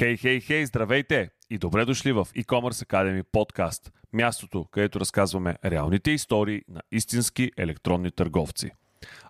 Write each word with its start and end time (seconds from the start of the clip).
Хей, 0.00 0.16
хей, 0.16 0.40
хей, 0.40 0.66
здравейте 0.66 1.30
и 1.50 1.58
добре 1.58 1.84
дошли 1.84 2.12
в 2.12 2.28
e-commerce 2.36 2.86
Academy 2.86 3.22
подкаст, 3.32 3.92
мястото, 4.12 4.64
където 4.64 5.00
разказваме 5.00 5.56
реалните 5.64 6.10
истории 6.10 6.62
на 6.68 6.80
истински 6.92 7.50
електронни 7.58 8.10
търговци. 8.10 8.70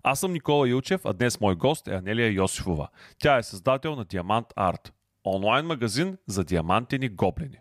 Аз 0.02 0.20
съм 0.20 0.32
Никола 0.32 0.68
Илчев, 0.68 1.00
а 1.04 1.12
днес 1.12 1.40
мой 1.40 1.54
гост 1.54 1.88
е 1.88 1.94
Анелия 1.94 2.32
Йосифова. 2.32 2.88
Тя 3.18 3.38
е 3.38 3.42
създател 3.42 3.96
на 3.96 4.04
Диамант 4.04 4.46
Арт, 4.56 4.92
онлайн 5.26 5.66
магазин 5.66 6.16
за 6.26 6.44
диамантени 6.44 7.08
гоблени. 7.08 7.58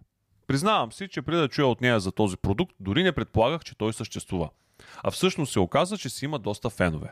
Признавам 0.48 0.92
си, 0.92 1.08
че 1.08 1.22
преди 1.22 1.42
да 1.42 1.48
чуя 1.48 1.68
от 1.68 1.82
нея 1.82 2.00
за 2.00 2.12
този 2.12 2.38
продукт, 2.38 2.76
дори 2.80 3.04
не 3.04 3.12
предполагах, 3.12 3.64
че 3.64 3.78
той 3.78 3.94
съществува. 3.94 4.50
А 5.04 5.12
всъщност 5.12 5.52
се 5.52 5.60
оказа, 5.60 5.98
че 5.98 6.10
си 6.10 6.26
има 6.26 6.40
доста 6.40 6.70
фенове. 6.70 7.10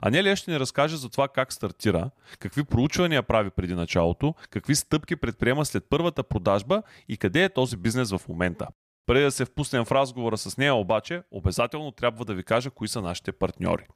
Анелия 0.00 0.36
ще 0.36 0.50
ни 0.50 0.60
разкаже 0.60 0.96
за 0.96 1.08
това 1.08 1.28
как 1.28 1.52
стартира, 1.52 2.10
какви 2.38 2.64
проучвания 2.64 3.22
прави 3.22 3.50
преди 3.50 3.74
началото, 3.74 4.34
какви 4.50 4.74
стъпки 4.74 5.16
предприема 5.16 5.64
след 5.64 5.84
първата 5.90 6.22
продажба 6.22 6.82
и 7.08 7.16
къде 7.16 7.44
е 7.44 7.48
този 7.48 7.76
бизнес 7.76 8.10
в 8.10 8.28
момента. 8.28 8.66
Преди 9.06 9.24
да 9.24 9.30
се 9.30 9.44
впуснем 9.44 9.84
в 9.84 9.92
разговора 9.92 10.38
с 10.38 10.56
нея 10.56 10.74
обаче, 10.74 11.22
обязателно 11.30 11.90
трябва 11.90 12.24
да 12.24 12.34
ви 12.34 12.42
кажа 12.42 12.70
кои 12.70 12.88
са 12.88 13.02
нашите 13.02 13.32
партньори. 13.32 13.86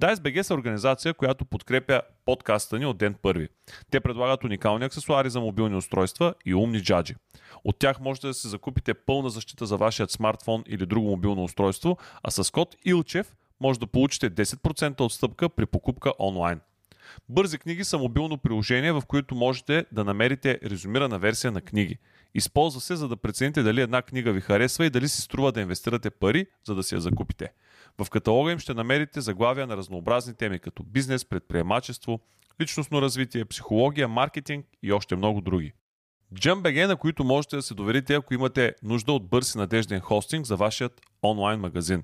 DiceBG 0.00 0.42
са 0.42 0.54
организация, 0.54 1.14
която 1.14 1.44
подкрепя 1.44 2.02
подкаста 2.24 2.78
ни 2.78 2.86
от 2.86 2.98
ден 2.98 3.14
първи. 3.22 3.48
Те 3.90 4.00
предлагат 4.00 4.44
уникални 4.44 4.84
аксесуари 4.84 5.30
за 5.30 5.40
мобилни 5.40 5.76
устройства 5.76 6.34
и 6.46 6.54
умни 6.54 6.82
джаджи. 6.82 7.14
От 7.64 7.78
тях 7.78 8.00
можете 8.00 8.26
да 8.26 8.34
се 8.34 8.48
закупите 8.48 8.94
пълна 8.94 9.30
защита 9.30 9.66
за 9.66 9.76
вашият 9.76 10.10
смартфон 10.10 10.64
или 10.66 10.86
друго 10.86 11.08
мобилно 11.08 11.44
устройство, 11.44 11.98
а 12.22 12.30
с 12.30 12.50
код 12.50 12.76
ИЛЧЕВ 12.84 13.36
може 13.60 13.80
да 13.80 13.86
получите 13.86 14.30
10% 14.30 15.00
отстъпка 15.00 15.48
при 15.48 15.66
покупка 15.66 16.12
онлайн. 16.18 16.60
Бързи 17.28 17.58
книги 17.58 17.84
са 17.84 17.98
мобилно 17.98 18.38
приложение, 18.38 18.92
в 18.92 19.02
което 19.08 19.34
можете 19.34 19.86
да 19.92 20.04
намерите 20.04 20.58
резюмирана 20.64 21.18
версия 21.18 21.52
на 21.52 21.60
книги. 21.60 21.98
Използва 22.34 22.80
се, 22.80 22.96
за 22.96 23.08
да 23.08 23.16
прецените 23.16 23.62
дали 23.62 23.80
една 23.80 24.02
книга 24.02 24.32
ви 24.32 24.40
харесва 24.40 24.86
и 24.86 24.90
дали 24.90 25.08
си 25.08 25.22
струва 25.22 25.52
да 25.52 25.60
инвестирате 25.60 26.10
пари, 26.10 26.46
за 26.64 26.74
да 26.74 26.82
си 26.82 26.94
я 26.94 27.00
закупите. 27.00 27.48
В 27.98 28.10
каталога 28.10 28.52
им 28.52 28.58
ще 28.58 28.74
намерите 28.74 29.20
заглавия 29.20 29.66
на 29.66 29.76
разнообразни 29.76 30.34
теми, 30.34 30.58
като 30.58 30.82
бизнес, 30.82 31.24
предприемачество, 31.24 32.20
личностно 32.60 33.02
развитие, 33.02 33.44
психология, 33.44 34.08
маркетинг 34.08 34.66
и 34.82 34.92
още 34.92 35.16
много 35.16 35.40
други. 35.40 35.72
JumpBG, 36.34 36.86
на 36.86 36.96
които 36.96 37.24
можете 37.24 37.56
да 37.56 37.62
се 37.62 37.74
доверите, 37.74 38.14
ако 38.14 38.34
имате 38.34 38.74
нужда 38.82 39.12
от 39.12 39.28
бърз 39.28 39.54
и 39.54 39.58
надежден 39.58 40.00
хостинг 40.00 40.46
за 40.46 40.56
вашият 40.56 41.00
онлайн 41.22 41.60
магазин. 41.60 42.02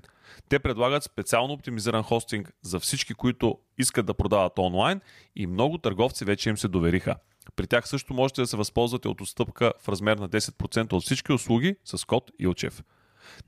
Те 0.49 0.59
предлагат 0.59 1.03
специално 1.03 1.53
оптимизиран 1.53 2.03
хостинг 2.03 2.53
за 2.61 2.79
всички, 2.79 3.13
които 3.13 3.57
искат 3.77 4.05
да 4.05 4.13
продават 4.13 4.59
онлайн 4.59 5.01
и 5.35 5.47
много 5.47 5.77
търговци 5.77 6.25
вече 6.25 6.49
им 6.49 6.57
се 6.57 6.67
довериха. 6.67 7.15
При 7.55 7.67
тях 7.67 7.87
също 7.87 8.13
можете 8.13 8.41
да 8.41 8.47
се 8.47 8.57
възползвате 8.57 9.07
от 9.07 9.21
отстъпка 9.21 9.73
в 9.81 9.89
размер 9.89 10.17
на 10.17 10.29
10% 10.29 10.93
от 10.93 11.03
всички 11.03 11.33
услуги 11.33 11.75
с 11.85 12.05
код 12.05 12.31
Илчев. 12.39 12.83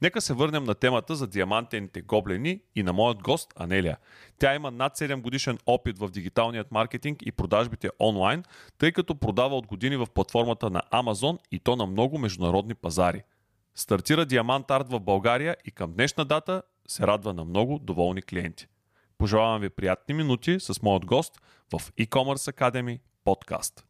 Нека 0.02 0.22
се 0.22 0.34
върнем 0.34 0.64
на 0.64 0.76
темата 0.76 1.16
за 1.16 1.28
диамантените 1.28 2.02
гоблени 2.02 2.61
и 2.76 2.84
на 2.84 2.94
моят 2.94 3.23
гост 3.23 3.54
Анелия. 3.56 3.98
Тя 4.39 4.56
има 4.56 4.72
над 4.72 4.98
7 4.98 5.22
годишен 5.22 5.58
опит 5.66 6.00
в 6.00 6.09
дигиталният 6.09 6.72
маркетинг 6.72 7.20
и 7.26 7.31
продажбите 7.31 7.89
онлайн, 8.00 8.44
тъй 8.78 8.92
като 8.92 9.16
продава 9.16 9.58
от 9.58 9.67
години 9.67 9.98
в 9.98 10.08
платформата 10.14 10.70
на 10.70 10.81
Amazon 10.92 11.38
и 11.52 11.59
то 11.59 11.76
на 11.76 11.86
много 11.86 12.17
международни 12.17 12.76
пазари. 12.76 13.23
Стартира 13.76 14.26
Диамант 14.26 14.72
Арт 14.72 14.89
в 14.89 15.00
България 15.00 15.56
и 15.66 15.72
към 15.72 15.94
днешна 15.94 16.26
дата 16.26 16.61
се 16.88 17.08
радва 17.08 17.34
на 17.34 17.45
много 17.45 17.80
доволни 17.80 18.22
клиенти. 18.22 18.67
Пожелавам 19.17 19.62
ви 19.62 19.70
приятни 19.70 20.14
минути 20.14 20.59
с 20.59 20.81
моят 20.81 21.06
гост 21.06 21.42
в 21.73 21.92
e-commerce 21.92 22.53
Academy 22.53 23.00
подкаст. 23.26 23.86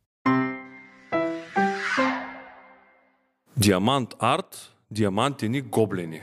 Диамант 3.57 4.15
Арт 4.19 4.73
диамантени 4.91 5.61
гоблени. 5.61 6.21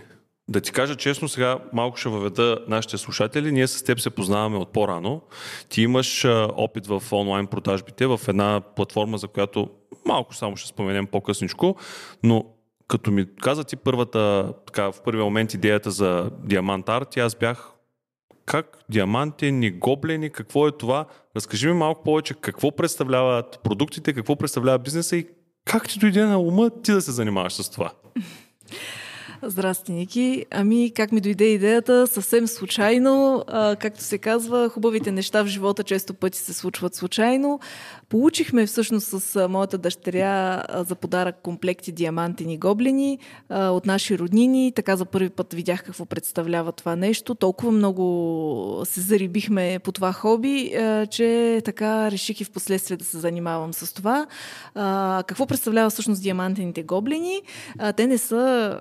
Да 0.49 0.61
ти 0.61 0.73
кажа 0.73 0.97
честно, 0.97 1.29
сега 1.29 1.59
малко 1.73 1.97
ще 1.97 2.09
въведа 2.09 2.65
нашите 2.69 2.99
слушатели. 2.99 3.53
Ние 3.53 3.67
с 3.67 3.85
теб 3.85 4.01
се 4.01 4.11
познаваме 4.11 4.57
от 4.57 4.73
по-рано. 4.73 5.23
Ти 5.69 5.83
имаш 5.83 6.25
опит 6.57 6.87
в 6.87 7.03
онлайн 7.13 7.47
продажбите 7.47 8.07
в 8.07 8.21
една 8.29 8.61
платформа, 8.61 9.19
за 9.19 9.29
която 9.29 9.71
малко 10.07 10.35
само 10.35 10.57
ще 10.57 10.69
споменем 10.69 11.07
по-късничко, 11.07 11.77
но 12.23 12.45
като 12.91 13.11
ми 13.11 13.27
каза 13.43 13.65
ти 13.65 13.77
първата, 13.77 14.53
така, 14.67 14.93
в 14.93 15.03
първия 15.05 15.25
момент 15.25 15.55
идеята 15.55 15.91
за 15.91 16.31
Диамант 16.45 16.89
Арт, 16.89 17.17
аз 17.17 17.35
бях 17.35 17.71
как 18.47 18.79
диамантени, 18.89 19.71
гоблени, 19.71 20.31
какво 20.31 20.69
е 20.69 20.73
това? 20.73 21.07
Разкажи 21.37 21.69
ми 21.69 21.73
малко 21.75 22.03
повече 22.03 22.35
какво 22.35 22.77
представляват 22.77 23.61
продуктите, 23.65 24.13
какво 24.13 24.37
представлява 24.37 24.79
бизнеса 24.79 25.17
и 25.17 25.27
как 25.65 25.89
ти 25.89 25.99
дойде 25.99 26.25
на 26.25 26.39
ума 26.39 26.71
ти 26.83 26.93
да 26.93 27.01
се 27.01 27.13
занимаваш 27.13 27.53
с 27.53 27.71
това? 27.71 27.91
Здрасти, 29.43 29.93
Ники. 29.93 30.45
Ами, 30.51 30.93
как 30.97 31.13
ми 31.13 31.21
дойде 31.21 31.45
идеята? 31.45 32.07
Съвсем 32.07 32.47
случайно. 32.47 33.45
А, 33.47 33.77
както 33.77 34.03
се 34.03 34.19
казва, 34.19 34.69
хубавите 34.69 35.13
неща 35.13 35.43
в 35.43 35.47
живота 35.47 35.83
често 35.83 36.15
пъти 36.15 36.39
се 36.39 36.53
случват 36.53 36.95
случайно. 36.95 37.61
Получихме 38.09 38.67
всъщност 38.67 39.07
с 39.07 39.49
моята 39.49 39.79
дъщеря 39.79 40.65
за 40.89 40.95
подарък 40.95 41.37
комплекти 41.43 41.93
диамантени 41.93 42.59
гоблени 42.59 43.19
от 43.51 43.87
наши 43.87 44.19
роднини. 44.19 44.73
Така 44.73 44.97
за 44.97 45.05
първи 45.05 45.31
път 45.31 45.55
видях 45.55 45.85
какво 45.85 46.07
представлява 46.07 46.73
това 46.73 46.97
нещо. 46.97 47.35
Толкова 47.35 47.73
много 47.73 48.83
се 48.85 49.01
зарибихме 49.01 49.79
по 49.85 49.93
това 49.93 50.13
хоби, 50.13 50.73
че 51.11 51.61
така 51.65 52.11
реших 52.11 52.41
и 52.41 52.45
в 52.45 52.51
последствие 52.51 52.97
да 52.97 53.05
се 53.05 53.19
занимавам 53.19 53.75
с 53.75 53.95
това. 53.95 54.27
Какво 55.27 55.47
представлява 55.47 55.91
всъщност 55.91 56.23
диамантените 56.23 56.83
гоблени? 56.83 57.43
Те 57.97 58.07
не 58.07 58.19
са 58.19 58.81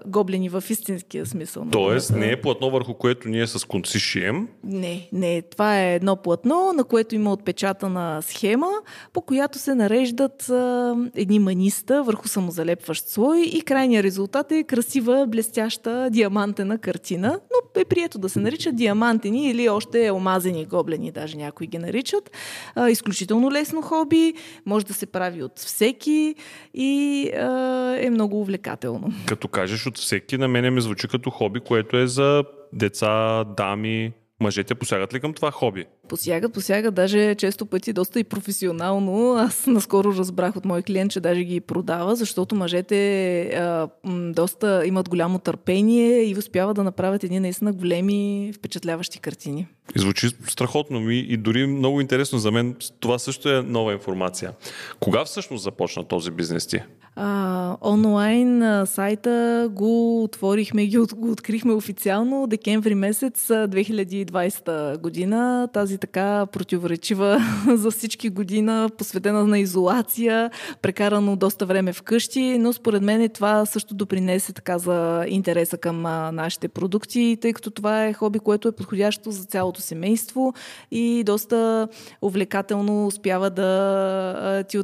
в 0.50 0.64
истинския 0.70 1.26
смисъл. 1.26 1.66
Тоест 1.72 2.12
не 2.12 2.32
е 2.32 2.42
платно 2.42 2.72
върху 2.72 2.94
което 2.94 3.30
ние 3.30 3.48
с 3.48 3.68
конци 3.68 4.00
шием? 4.00 4.48
Не, 4.64 5.10
не. 5.14 5.42
Това 5.42 5.82
е 5.82 5.96
едно 5.96 6.16
платно, 6.16 6.74
на 6.74 6.84
което 6.84 7.16
има 7.16 7.34
отпечатана 7.34 8.22
схема, 8.22 8.68
по 9.14 9.22
която 9.22 9.60
се 9.60 9.76
нареждат 9.76 10.50
а, 10.50 10.96
едни 11.16 11.40
маниста 11.40 12.04
върху 12.04 12.28
самозалепващ 12.28 13.08
слой 13.08 13.42
и 13.42 13.62
крайният 13.62 14.04
резултат 14.04 14.52
е 14.52 14.64
красива, 14.64 15.26
блестяща, 15.28 16.10
диамантена 16.12 16.78
картина, 16.78 17.30
но 17.30 17.82
е 17.82 17.86
прието 17.86 18.20
да 18.20 18.30
се 18.30 18.40
наричат 18.40 18.76
диамантени 18.76 19.50
или 19.50 19.70
още 19.70 20.12
омазени 20.12 20.66
гоблени, 20.66 21.12
даже 21.12 21.38
някои 21.38 21.68
ги 21.68 21.78
наричат. 21.78 22.32
А, 22.76 22.90
изключително 22.90 23.52
лесно 23.52 23.82
хоби, 23.82 24.34
може 24.66 24.86
да 24.86 24.94
се 24.94 25.06
прави 25.06 25.44
от 25.44 25.60
всеки 25.60 26.36
и 26.74 27.30
а, 27.30 27.96
е 28.00 28.10
много 28.10 28.42
увлекателно. 28.42 29.14
Като 29.26 29.48
кажеш 29.48 29.88
от 29.88 29.98
всеки, 29.98 30.38
на 30.40 30.48
мене 30.48 30.70
ми 30.70 30.82
звучи 30.82 31.08
като 31.08 31.30
хоби, 31.30 31.60
което 31.60 31.98
е 31.98 32.08
за 32.08 32.44
деца, 32.74 33.44
дами, 33.44 34.14
Мъжете 34.42 34.76
посягат 34.76 35.14
ли 35.14 35.20
към 35.20 35.34
това 35.34 35.52
хоби? 35.52 35.86
Посягат, 36.08 36.54
посягат, 36.54 36.94
даже 36.94 37.36
често 37.36 37.66
пъти 37.66 37.94
доста 37.94 38.20
и 38.20 38.24
професионално. 38.24 39.34
Аз 39.34 39.68
наскоро 39.68 40.16
разбрах 40.16 40.56
от 40.56 40.66
мой 40.66 40.82
клиент, 40.82 41.12
че 41.12 41.20
даже 41.20 41.44
ги 41.44 41.60
продава, 41.60 42.16
защото 42.16 42.56
мъжете 42.56 43.42
а, 43.42 43.88
доста 44.34 44.84
имат 44.86 45.10
голямо 45.10 45.40
търпение 45.40 46.24
и 46.24 46.38
успяват 46.38 46.76
да 46.76 46.84
направят 46.84 47.24
едни 47.24 47.40
наистина 47.40 47.74
големи 47.74 48.52
впечатляващи 48.56 49.20
картини. 49.20 49.68
И 49.96 50.00
звучи 50.00 50.30
страхотно 50.48 51.00
ми 51.00 51.20
и 51.20 51.38
дори 51.38 51.68
много 51.68 52.02
интересно 52.02 52.40
за 52.40 52.52
мен. 52.52 52.76
Това 53.00 53.20
също 53.20 53.50
е 53.50 53.62
нова 53.62 53.94
информация. 53.94 54.52
Кога 55.00 55.26
всъщност 55.26 55.64
започна 55.64 56.04
този 56.04 56.32
бизнес 56.32 56.68
ти? 56.68 56.82
А, 57.22 57.78
онлайн 57.82 58.64
а, 58.64 58.86
сайта 58.86 59.68
го 59.72 60.24
отворихме, 60.24 60.86
ги 60.86 60.98
от, 60.98 61.14
го 61.14 61.32
открихме 61.32 61.74
официално 61.74 62.48
декември 62.48 62.96
месец 62.96 63.48
2020 63.48 64.98
година. 64.98 65.70
Тази 65.74 65.98
така 65.98 66.46
противоречива 66.46 67.42
за 67.68 67.92
всички 67.92 68.30
година, 68.30 68.90
посветена 68.98 69.48
на 69.48 69.60
изолация, 69.60 70.52
прекарано 70.82 71.36
доста 71.36 71.66
време 71.66 71.94
вкъщи, 71.94 72.58
но 72.60 72.74
според 72.74 73.04
мен 73.04 73.30
това 73.30 73.66
също 73.66 73.94
допринесе 73.94 74.54
така 74.54 74.78
за 74.78 75.26
интереса 75.28 75.78
към 75.78 76.06
а, 76.06 76.32
нашите 76.32 76.68
продукти, 76.68 77.38
тъй 77.42 77.54
като 77.54 77.72
това 77.72 78.06
е 78.06 78.14
хоби, 78.14 78.40
което 78.40 78.68
е 78.68 78.72
подходящо 78.72 79.32
за 79.32 79.44
цялото 79.44 79.82
семейство 79.82 80.54
и 80.92 81.24
доста 81.24 81.88
увлекателно 82.22 83.08
успява 83.08 83.50
да, 83.50 84.64
ти, 84.64 84.78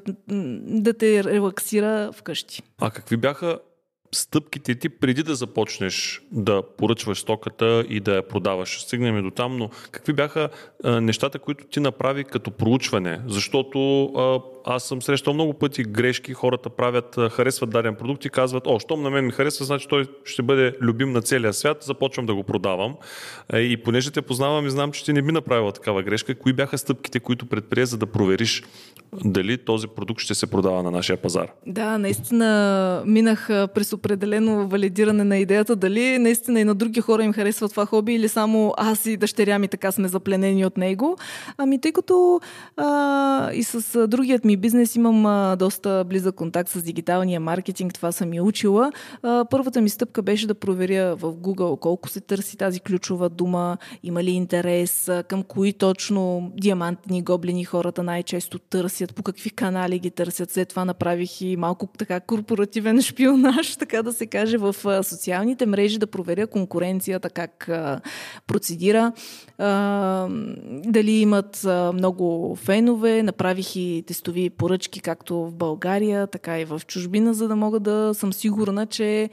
да 0.68 0.94
те 0.94 1.24
релаксира 1.24 2.12
вкъщи. 2.26 2.62
А 2.82 2.92
какви 2.92 3.18
бяха 3.18 3.60
стъпките 4.12 4.76
ти 4.76 4.90
преди 4.90 5.24
да 5.24 5.36
започнеш 5.36 6.22
да 6.32 6.64
поръчваш 6.78 7.20
стоката 7.20 7.86
и 7.90 8.00
да 8.00 8.16
я 8.16 8.28
продаваш. 8.28 8.82
Стигнем 8.82 9.24
до 9.24 9.32
там, 9.32 9.58
но 9.58 9.70
какви 9.92 10.14
бяха 10.14 10.50
а, 10.84 11.02
нещата, 11.02 11.40
които 11.40 11.66
ти 11.66 11.80
направи 11.80 12.24
като 12.24 12.52
проучване? 12.52 13.22
Защото 13.28 14.06
а, 14.06 14.40
аз 14.66 14.84
съм 14.84 15.02
срещал 15.02 15.34
много 15.34 15.54
пъти 15.54 15.84
грешки, 15.84 16.34
хората 16.34 16.70
правят, 16.70 17.16
харесват 17.32 17.70
даден 17.70 17.96
продукт 17.96 18.26
и 18.26 18.30
казват, 18.30 18.68
о, 18.68 18.80
щом 18.80 19.02
на 19.02 19.10
мен 19.10 19.26
ми 19.26 19.32
харесва, 19.32 19.66
значи 19.66 19.88
той 19.88 20.06
ще 20.26 20.42
бъде 20.42 20.74
любим 20.82 21.12
на 21.12 21.22
целия 21.22 21.54
свят, 21.54 21.78
започвам 21.82 22.26
да 22.26 22.36
го 22.36 22.44
продавам. 22.44 22.96
И 23.54 23.78
понеже 23.84 24.12
те 24.12 24.22
познавам 24.22 24.68
и 24.68 24.70
знам, 24.70 24.92
че 24.92 25.06
ти 25.06 25.14
не 25.14 25.22
би 25.22 25.32
направила 25.32 25.72
такава 25.72 26.04
грешка, 26.04 26.36
кои 26.36 26.54
бяха 26.54 26.78
стъпките, 26.78 27.20
които 27.20 27.46
предприе, 27.46 27.86
за 27.86 27.98
да 27.98 28.06
провериш 28.06 28.64
дали 29.26 29.58
този 29.58 29.88
продукт 29.88 30.22
ще 30.22 30.36
се 30.36 30.48
продава 30.48 30.84
на 30.84 30.92
нашия 30.92 31.18
пазар? 31.18 31.48
Да, 31.68 31.98
наистина 31.98 33.04
минах 33.06 33.48
през 33.48 33.94
определено 33.94 34.68
валидиране 34.68 35.24
на 35.24 35.38
идеята, 35.38 35.76
дали 35.76 36.20
наистина 36.20 36.60
и 36.60 36.64
на 36.64 36.76
други 36.76 37.02
хора 37.02 37.24
им 37.24 37.34
харесва 37.34 37.70
това 37.70 37.86
хоби 37.86 38.14
или 38.14 38.28
само 38.28 38.74
аз 38.78 39.06
и 39.06 39.18
дъщеря 39.18 39.60
ми 39.60 39.68
така 39.68 39.92
сме 39.92 40.08
запленени 40.08 40.66
от 40.66 40.78
него. 40.78 41.18
Ами 41.58 41.82
тъй 41.82 41.92
като 41.92 42.42
а, 42.78 43.52
и 43.54 43.64
с 43.64 44.08
другият 44.08 44.46
ми 44.46 44.55
бизнес 44.58 44.96
имам 44.96 45.26
а, 45.26 45.56
доста 45.56 46.04
близък 46.04 46.36
контакт 46.36 46.70
с 46.70 46.84
дигиталния 46.84 47.40
маркетинг, 47.40 47.94
това 47.94 48.12
съм 48.12 48.34
и 48.34 48.42
учила. 48.42 48.92
А, 49.24 49.46
първата 49.50 49.82
ми 49.82 49.90
стъпка 49.90 50.22
беше 50.22 50.48
да 50.48 50.56
проверя 50.56 51.16
в 51.16 51.34
Google 51.34 51.80
колко 51.80 52.10
се 52.10 52.22
търси 52.22 52.58
тази 52.58 52.80
ключова 52.80 53.30
дума, 53.30 53.78
има 54.04 54.24
ли 54.24 54.32
интерес, 54.32 55.12
към 55.28 55.44
кои 55.44 55.74
точно 55.74 56.52
диамантни 56.58 57.22
гоблини 57.22 57.66
хората 57.66 58.04
най-често 58.04 58.60
търсят, 58.60 59.16
по 59.16 59.24
какви 59.24 59.50
канали 59.50 60.00
ги 60.00 60.12
търсят. 60.12 60.52
След 60.52 60.70
това 60.70 60.86
направих 60.86 61.42
и 61.42 61.56
малко 61.58 61.88
така 61.98 62.20
корпоративен 62.20 63.02
шпионаж, 63.02 63.76
така 63.80 64.04
да 64.04 64.14
се 64.14 64.26
каже, 64.26 64.58
в 64.58 64.76
социалните 65.04 65.66
мрежи 65.66 65.98
да 65.98 66.08
проверя 66.08 66.48
конкуренцията, 66.48 67.30
как 67.30 67.70
процедира, 68.48 69.12
дали 70.86 71.12
имат 71.12 71.68
много 71.94 72.56
фенове. 72.56 73.24
Направих 73.24 73.76
и 73.76 74.04
тестови 74.08 74.45
поръчки, 74.50 75.02
както 75.02 75.36
в 75.36 75.56
България, 75.56 76.28
така 76.28 76.60
и 76.60 76.66
в 76.66 76.82
чужбина, 76.88 77.34
за 77.34 77.48
да 77.48 77.56
мога 77.56 77.80
да 77.80 78.12
съм 78.14 78.34
сигурна, 78.34 78.86
че 78.88 79.30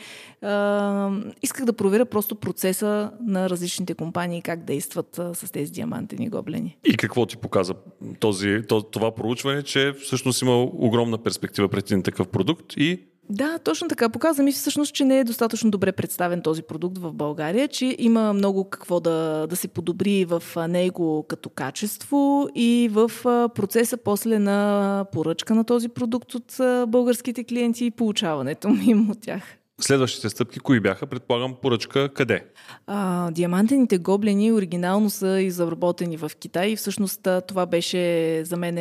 исках 1.43 1.65
да 1.65 1.73
проверя 1.73 2.05
просто 2.05 2.35
процеса 2.35 3.11
на 3.27 3.51
различните 3.51 3.95
компании, 3.95 4.43
как 4.43 4.65
действат 4.65 5.21
с 5.33 5.53
тези 5.53 5.73
диамантени 5.73 6.29
гоблени. 6.29 6.79
И 6.85 6.97
какво 6.97 7.27
ти 7.27 7.37
показа 7.37 7.75
този, 8.21 8.63
това 8.93 9.15
проучване, 9.15 9.63
че 9.63 9.93
всъщност 10.03 10.43
има 10.43 10.63
огромна 10.63 11.19
перспектива 11.19 11.69
пред 11.69 11.91
един 11.91 12.03
такъв 12.03 12.29
продукт 12.29 12.77
и 12.77 13.01
да, 13.31 13.59
точно 13.59 13.89
така. 13.89 14.09
Показва 14.09 14.45
ми 14.45 14.53
всъщност, 14.53 14.95
че 14.95 15.05
не 15.05 15.19
е 15.19 15.25
достатъчно 15.25 15.71
добре 15.71 15.93
представен 15.93 16.43
този 16.43 16.63
продукт 16.63 16.99
в 16.99 17.13
България, 17.13 17.69
че 17.69 17.97
има 17.99 18.33
много 18.33 18.71
какво 18.71 19.01
да, 19.01 19.47
да 19.47 19.57
се 19.57 19.69
подобри 19.69 20.25
в 20.25 20.43
него 20.69 21.23
като 21.29 21.51
качество 21.51 22.49
и 22.55 22.91
в 22.93 23.11
процеса 23.55 23.97
после 23.97 24.39
на 24.39 25.07
поръчка 25.13 25.55
на 25.55 25.65
този 25.65 25.89
продукт 25.89 26.35
от 26.35 26.57
българските 26.89 27.45
клиенти 27.45 27.85
и 27.85 27.91
получаването 27.91 28.69
им 28.69 29.11
от 29.11 29.21
тях. 29.21 29.43
Следващите 29.81 30.29
стъпки, 30.29 30.61
кои 30.61 30.81
бяха? 30.81 31.07
Предполагам, 31.07 31.55
поръчка 31.63 32.09
къде? 32.09 32.45
А, 32.87 33.31
диамантените 33.31 33.99
гоблени 33.99 34.53
оригинално 34.53 35.11
са 35.11 35.41
изработени 35.41 36.17
в 36.17 36.31
Китай 36.41 36.69
и 36.69 36.77
всъщност 36.77 37.29
това 37.49 37.67
беше 37.67 38.43
за 38.45 38.57
мен 38.57 38.75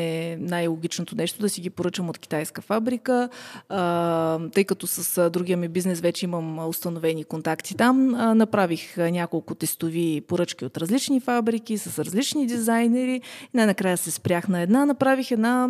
най-логичното 0.46 1.16
нещо 1.16 1.42
да 1.42 1.50
си 1.50 1.62
ги 1.62 1.70
поръчам 1.70 2.10
от 2.10 2.18
китайска 2.18 2.62
фабрика, 2.62 3.30
а, 3.70 4.40
тъй 4.54 4.64
като 4.64 4.88
с 4.88 5.30
другия 5.30 5.58
ми 5.58 5.68
бизнес 5.68 6.00
вече 6.00 6.26
имам 6.26 6.68
установени 6.68 7.24
контакти 7.24 7.76
там. 7.76 8.16
А, 8.16 8.36
направих 8.36 8.98
няколко 8.98 9.56
тестови 9.56 10.22
поръчки 10.28 10.66
от 10.66 10.78
различни 10.78 11.20
фабрики 11.20 11.78
с 11.78 12.00
различни 12.00 12.48
дизайнери. 12.48 13.22
Най-накрая 13.54 13.98
се 13.98 14.12
спрях 14.12 14.48
на 14.48 14.62
една. 14.62 14.86
Направих 14.86 15.32
една 15.32 15.70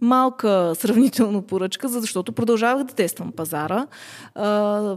малка 0.00 0.72
сравнително 0.74 1.42
поръчка, 1.42 1.88
защото 1.88 2.32
продължавах 2.32 2.84
да 2.84 2.94
тествам 2.94 3.32
пазара. 3.32 3.86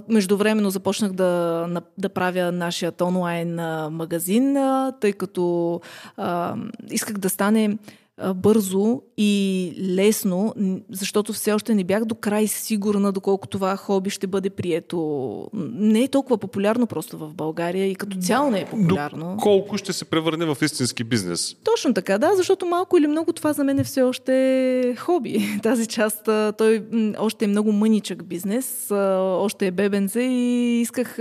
Междувременно 0.10 0.70
започнах 0.70 1.12
да, 1.12 1.68
да 1.98 2.10
правя 2.10 2.52
нашият 2.52 3.02
онлайн 3.02 3.56
магазин, 3.92 4.58
тъй 5.00 5.14
като 5.14 5.82
а, 6.18 6.56
исках 6.92 7.18
да 7.18 7.30
стане 7.30 7.78
бързо 8.36 9.02
и 9.18 9.74
лесно, 9.96 10.54
защото 10.92 11.34
все 11.34 11.54
още 11.54 11.76
не 11.76 11.84
бях 11.84 12.06
до 12.06 12.16
край 12.16 12.48
сигурна 12.48 13.12
доколко 13.12 13.48
това 13.48 13.78
хоби 13.78 14.10
ще 14.10 14.28
бъде 14.28 14.50
прието. 14.50 15.50
Не 15.54 16.04
е 16.04 16.08
толкова 16.08 16.38
популярно 16.38 16.88
просто 16.88 17.18
в 17.18 17.34
България 17.34 17.88
и 17.88 17.96
като 17.96 18.18
цяло 18.18 18.52
не 18.52 18.60
е 18.60 18.66
популярно. 18.66 19.38
Колко 19.42 19.78
ще 19.78 19.94
се 19.94 20.06
превърне 20.06 20.46
в 20.46 20.58
истински 20.62 21.04
бизнес? 21.04 21.56
Точно 21.64 21.94
така, 21.94 22.18
да, 22.18 22.36
защото 22.36 22.66
малко 22.66 22.98
или 22.98 23.08
много 23.08 23.34
това 23.34 23.54
за 23.54 23.64
мен 23.64 23.80
е 23.80 23.84
все 23.84 24.02
още 24.02 24.96
хоби. 24.98 25.60
Тази 25.64 25.88
част, 25.88 26.30
той 26.58 26.86
още 27.18 27.46
е 27.46 27.48
много 27.48 27.72
мъничък 27.72 28.26
бизнес, 28.26 28.92
още 28.92 29.68
е 29.68 29.72
бебенце 29.72 30.22
и 30.22 30.82
исках 30.82 31.18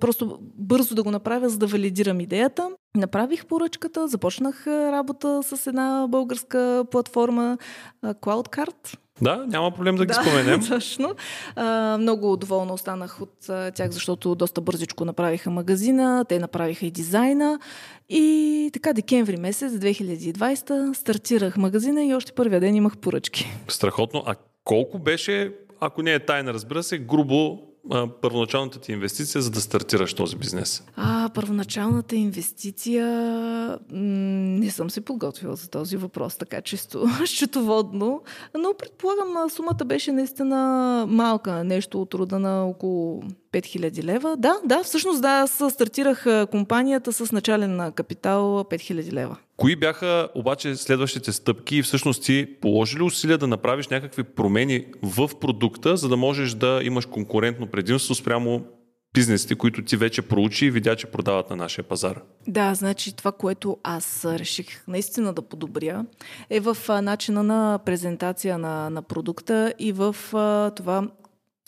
просто 0.00 0.38
бързо 0.58 0.94
да 0.94 1.02
го 1.02 1.10
направя, 1.10 1.48
за 1.48 1.58
да 1.58 1.66
валидирам 1.66 2.20
идеята. 2.20 2.68
Направих 2.96 3.46
поръчката, 3.46 4.08
започнах 4.08 4.66
работа 4.66 5.42
с 5.42 5.66
една 5.66 6.06
българска 6.08 6.84
платформа 6.90 7.58
CloudCard. 8.04 8.98
Да, 9.22 9.46
няма 9.46 9.70
проблем 9.70 9.96
да 9.96 10.06
ги 10.06 10.08
да, 10.14 10.14
споменем. 10.14 10.60
Точно. 10.68 11.14
А, 11.56 11.98
много 11.98 12.36
доволна 12.36 12.72
останах 12.72 13.20
от 13.20 13.34
тях, 13.74 13.90
защото 13.90 14.34
доста 14.34 14.60
бързичко 14.60 15.04
направиха 15.04 15.50
магазина, 15.50 16.24
те 16.28 16.38
направиха 16.38 16.86
и 16.86 16.90
дизайна. 16.90 17.58
И 18.08 18.70
така, 18.72 18.92
декември 18.92 19.36
месец 19.36 19.72
2020 19.72 20.92
стартирах 20.92 21.56
магазина 21.56 22.04
и 22.04 22.14
още 22.14 22.32
първия 22.32 22.60
ден 22.60 22.74
имах 22.74 22.96
поръчки. 22.96 23.46
Страхотно. 23.68 24.22
А 24.26 24.34
колко 24.64 24.98
беше, 24.98 25.52
ако 25.80 26.02
не 26.02 26.14
е 26.14 26.26
тайна, 26.26 26.54
разбира 26.54 26.82
се, 26.82 26.98
грубо 26.98 27.67
а, 27.90 28.08
първоначалната 28.22 28.80
ти 28.80 28.92
инвестиция, 28.92 29.42
за 29.42 29.50
да 29.50 29.60
стартираш 29.60 30.14
този 30.14 30.36
бизнес? 30.36 30.84
А, 30.96 31.30
първоначалната 31.34 32.16
инвестиция 32.16 33.06
не 33.90 34.70
съм 34.70 34.90
се 34.90 35.00
подготвила 35.00 35.56
за 35.56 35.70
този 35.70 35.96
въпрос, 35.96 36.36
така 36.36 36.60
чисто 36.60 37.06
счетоводно, 37.26 38.22
но 38.58 38.74
предполагам 38.78 39.50
сумата 39.50 39.84
беше 39.84 40.12
наистина 40.12 41.04
малка, 41.08 41.64
нещо 41.64 42.02
от 42.02 42.14
рода 42.14 42.38
на 42.38 42.64
около 42.66 43.22
5000 43.52 44.04
лева. 44.04 44.36
Да, 44.36 44.56
да, 44.64 44.82
всъщност 44.82 45.22
да, 45.22 45.28
аз 45.28 45.62
стартирах 45.70 46.26
компанията 46.50 47.12
с 47.12 47.32
начален 47.32 47.92
капитал 47.92 48.64
5000 48.64 49.12
лева. 49.12 49.36
Кои 49.58 49.76
бяха 49.76 50.28
обаче 50.34 50.76
следващите 50.76 51.32
стъпки 51.32 51.76
и 51.76 51.82
всъщност 51.82 52.22
ти 52.22 52.56
положи 52.60 52.98
ли 52.98 53.02
усилия 53.02 53.38
да 53.38 53.46
направиш 53.46 53.88
някакви 53.88 54.22
промени 54.22 54.86
в 55.02 55.30
продукта, 55.40 55.96
за 55.96 56.08
да 56.08 56.16
можеш 56.16 56.54
да 56.54 56.80
имаш 56.82 57.06
конкурентно 57.06 57.66
предимство 57.66 58.14
спрямо 58.14 58.64
бизнесите, 59.14 59.54
които 59.54 59.84
ти 59.84 59.96
вече 59.96 60.22
проучи 60.22 60.66
и 60.66 60.70
видя, 60.70 60.96
че 60.96 61.06
продават 61.06 61.50
на 61.50 61.56
нашия 61.56 61.84
пазар? 61.84 62.20
Да, 62.48 62.74
значи 62.74 63.16
това, 63.16 63.32
което 63.32 63.76
аз 63.82 64.24
реших 64.24 64.84
наистина 64.88 65.32
да 65.32 65.42
подобря, 65.42 66.04
е 66.50 66.60
в 66.60 66.76
начина 67.02 67.42
на 67.42 67.78
презентация 67.84 68.58
на, 68.58 68.90
на 68.90 69.02
продукта 69.02 69.74
и 69.78 69.92
в 69.92 70.16
това 70.76 71.08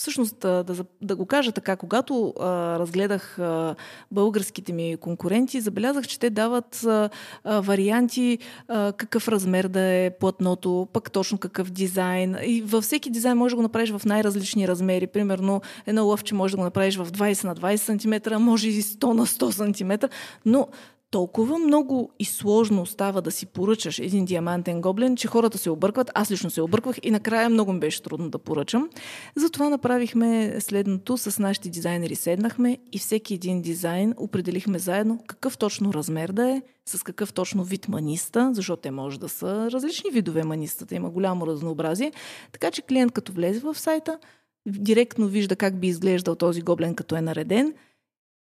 Всъщност, 0.01 0.39
да, 0.39 0.65
да, 0.65 0.85
да 1.03 1.17
го 1.17 1.27
кажа 1.27 1.53
така, 1.53 1.77
когато 1.77 2.35
а, 2.41 2.79
разгледах 2.79 3.39
а, 3.39 3.75
българските 4.11 4.73
ми 4.73 4.97
конкуренти, 5.01 5.61
забелязах, 5.61 6.07
че 6.07 6.19
те 6.19 6.31
дават 6.31 6.85
а, 6.85 7.11
а, 7.45 7.61
варианти 7.61 8.39
а, 8.69 8.93
какъв 8.93 9.29
размер 9.29 9.69
да 9.69 9.81
е 9.81 10.11
платното, 10.11 10.89
пък 10.93 11.11
точно 11.11 11.39
какъв 11.39 11.71
дизайн. 11.71 12.37
И 12.43 12.63
във 12.63 12.85
всеки 12.85 13.11
дизайн 13.11 13.39
може 13.39 13.53
да 13.53 13.57
го 13.57 13.63
направиш 13.63 13.91
в 13.91 14.05
най-различни 14.05 14.69
размери. 14.69 15.07
Примерно, 15.07 15.61
едно 15.87 16.07
лъвче 16.07 16.35
може 16.35 16.53
да 16.53 16.57
го 16.57 16.65
направиш 16.65 16.97
в 16.97 17.13
20 17.13 17.45
на 17.45 17.57
20 17.57 18.27
см, 18.27 18.43
може 18.43 18.69
и 18.69 18.83
100 18.83 19.13
на 19.13 19.27
100 19.27 20.01
см, 20.01 20.07
но 20.45 20.69
толкова 21.11 21.59
много 21.59 22.11
и 22.19 22.25
сложно 22.25 22.87
става 22.87 23.23
да 23.23 23.31
си 23.31 23.47
поръчаш 23.47 23.99
един 23.99 24.25
диамантен 24.25 24.81
гоблен, 24.81 25.17
че 25.17 25.29
хората 25.29 25.59
се 25.59 25.71
объркват. 25.71 26.11
Аз 26.15 26.31
лично 26.31 26.51
се 26.51 26.63
обърквах 26.63 26.97
и 27.03 27.11
накрая 27.11 27.51
много 27.51 27.73
ми 27.73 27.81
беше 27.81 28.03
трудно 28.03 28.31
да 28.31 28.39
поръчам. 28.39 28.91
Затова 29.37 29.69
направихме 29.69 30.61
следното. 30.61 31.17
С 31.17 31.39
нашите 31.39 31.69
дизайнери 31.69 32.17
седнахме 32.17 32.79
и 32.93 32.99
всеки 32.99 33.35
един 33.35 33.63
дизайн 33.63 34.15
определихме 34.17 34.79
заедно 34.79 35.19
какъв 35.27 35.59
точно 35.59 35.95
размер 35.95 36.33
да 36.33 36.51
е, 36.51 36.63
с 36.87 37.03
какъв 37.03 37.33
точно 37.33 37.65
вид 37.65 37.89
маниста, 37.89 38.51
защото 38.55 38.83
те 38.83 38.91
може 38.91 39.21
да 39.21 39.29
са 39.29 39.71
различни 39.71 40.11
видове 40.11 40.45
манистата, 40.45 40.95
има 40.95 41.11
голямо 41.11 41.47
разнообразие. 41.47 42.13
Така 42.53 42.71
че 42.71 42.83
клиент 42.83 43.13
като 43.13 43.33
влезе 43.33 43.61
в 43.61 43.75
сайта, 43.75 44.19
директно 44.67 45.27
вижда 45.27 45.57
как 45.57 45.81
би 45.81 45.87
изглеждал 45.87 46.35
този 46.35 46.61
гоблен 46.61 46.95
като 46.95 47.17
е 47.17 47.21
нареден 47.21 47.75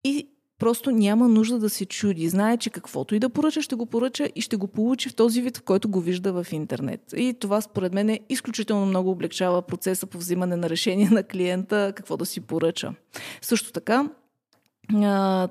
и 0.03 0.27
Просто 0.59 0.91
няма 0.91 1.27
нужда 1.27 1.59
да 1.59 1.69
се 1.69 1.85
чуди. 1.85 2.29
Знае, 2.29 2.57
че 2.57 2.69
каквото 2.69 3.15
и 3.15 3.19
да 3.19 3.29
поръча, 3.29 3.61
ще 3.61 3.75
го 3.75 3.85
поръча 3.85 4.29
и 4.35 4.41
ще 4.41 4.55
го 4.55 4.67
получи 4.67 5.09
в 5.09 5.15
този 5.15 5.41
вид, 5.41 5.57
в 5.57 5.61
който 5.61 5.89
го 5.89 5.99
вижда 5.99 6.43
в 6.43 6.51
интернет. 6.51 7.01
И 7.15 7.33
това 7.39 7.61
според 7.61 7.93
мен 7.93 8.09
е 8.09 8.19
изключително 8.29 8.85
много 8.85 9.11
облегчава 9.11 9.61
процеса 9.61 10.05
по 10.05 10.17
взимане 10.17 10.55
на 10.55 10.69
решение 10.69 11.09
на 11.09 11.23
клиента 11.23 11.93
какво 11.95 12.17
да 12.17 12.25
си 12.25 12.41
поръча. 12.41 12.93
Също 13.41 13.71
така, 13.71 14.09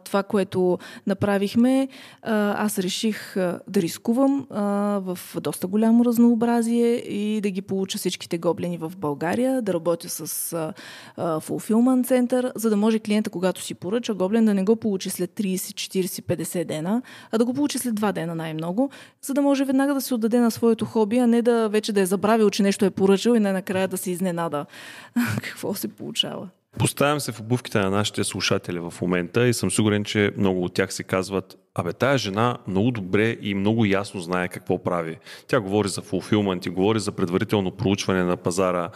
това, 0.04 0.22
което 0.28 0.78
направихме, 1.06 1.88
аз 2.22 2.78
реших 2.78 3.34
да 3.68 3.82
рискувам 3.82 4.46
в 5.00 5.18
доста 5.40 5.66
голямо 5.66 6.04
разнообразие 6.04 6.94
и 6.96 7.40
да 7.40 7.50
ги 7.50 7.62
получа 7.62 7.98
всичките 7.98 8.38
гоблени 8.38 8.78
в 8.78 8.92
България, 8.98 9.62
да 9.62 9.74
работя 9.74 10.08
с 10.08 10.52
а, 10.52 10.72
а, 11.16 11.40
Fulfillment 11.40 12.06
център, 12.06 12.52
за 12.54 12.70
да 12.70 12.76
може 12.76 12.98
клиента, 12.98 13.30
когато 13.30 13.62
си 13.62 13.74
поръча 13.74 14.14
гоблен, 14.14 14.44
да 14.44 14.54
не 14.54 14.64
го 14.64 14.76
получи 14.76 15.10
след 15.10 15.30
30, 15.30 15.56
40, 15.56 16.22
50 16.22 16.64
дена, 16.64 17.02
а 17.32 17.38
да 17.38 17.44
го 17.44 17.54
получи 17.54 17.78
след 17.78 17.94
2 17.94 18.12
дена 18.12 18.34
най-много, 18.34 18.90
за 19.22 19.34
да 19.34 19.42
може 19.42 19.64
веднага 19.64 19.94
да 19.94 20.00
се 20.00 20.14
отдаде 20.14 20.40
на 20.40 20.50
своето 20.50 20.84
хоби, 20.84 21.18
а 21.18 21.26
не 21.26 21.42
да 21.42 21.68
вече 21.68 21.92
да 21.92 22.00
е 22.00 22.06
забравил, 22.06 22.50
че 22.50 22.62
нещо 22.62 22.84
е 22.84 22.90
поръчал 22.90 23.34
и 23.34 23.40
най-накрая 23.40 23.88
да 23.88 23.96
се 23.96 24.10
изненада 24.10 24.66
какво 25.42 25.74
се 25.74 25.88
получава. 25.88 26.48
Поставям 26.78 27.20
се 27.20 27.32
в 27.32 27.40
обувките 27.40 27.78
на 27.78 27.90
нашите 27.90 28.24
слушатели 28.24 28.78
в 28.78 28.94
момента 29.02 29.46
и 29.46 29.54
съм 29.54 29.70
сигурен, 29.70 30.04
че 30.04 30.32
много 30.36 30.64
от 30.64 30.74
тях 30.74 30.94
си 30.94 31.04
казват 31.04 31.56
Абе, 31.74 31.92
тая 31.92 32.18
жена 32.18 32.58
много 32.66 32.90
добре 32.90 33.36
и 33.42 33.54
много 33.54 33.84
ясно 33.84 34.20
знае 34.20 34.48
какво 34.48 34.82
прави. 34.82 35.18
Тя 35.46 35.60
говори 35.60 35.88
за 35.88 36.02
фулфилмент 36.02 36.66
и 36.66 36.70
говори 36.70 37.00
за 37.00 37.12
предварително 37.12 37.70
проучване 37.70 38.24
на 38.24 38.36
пазара. 38.36 38.90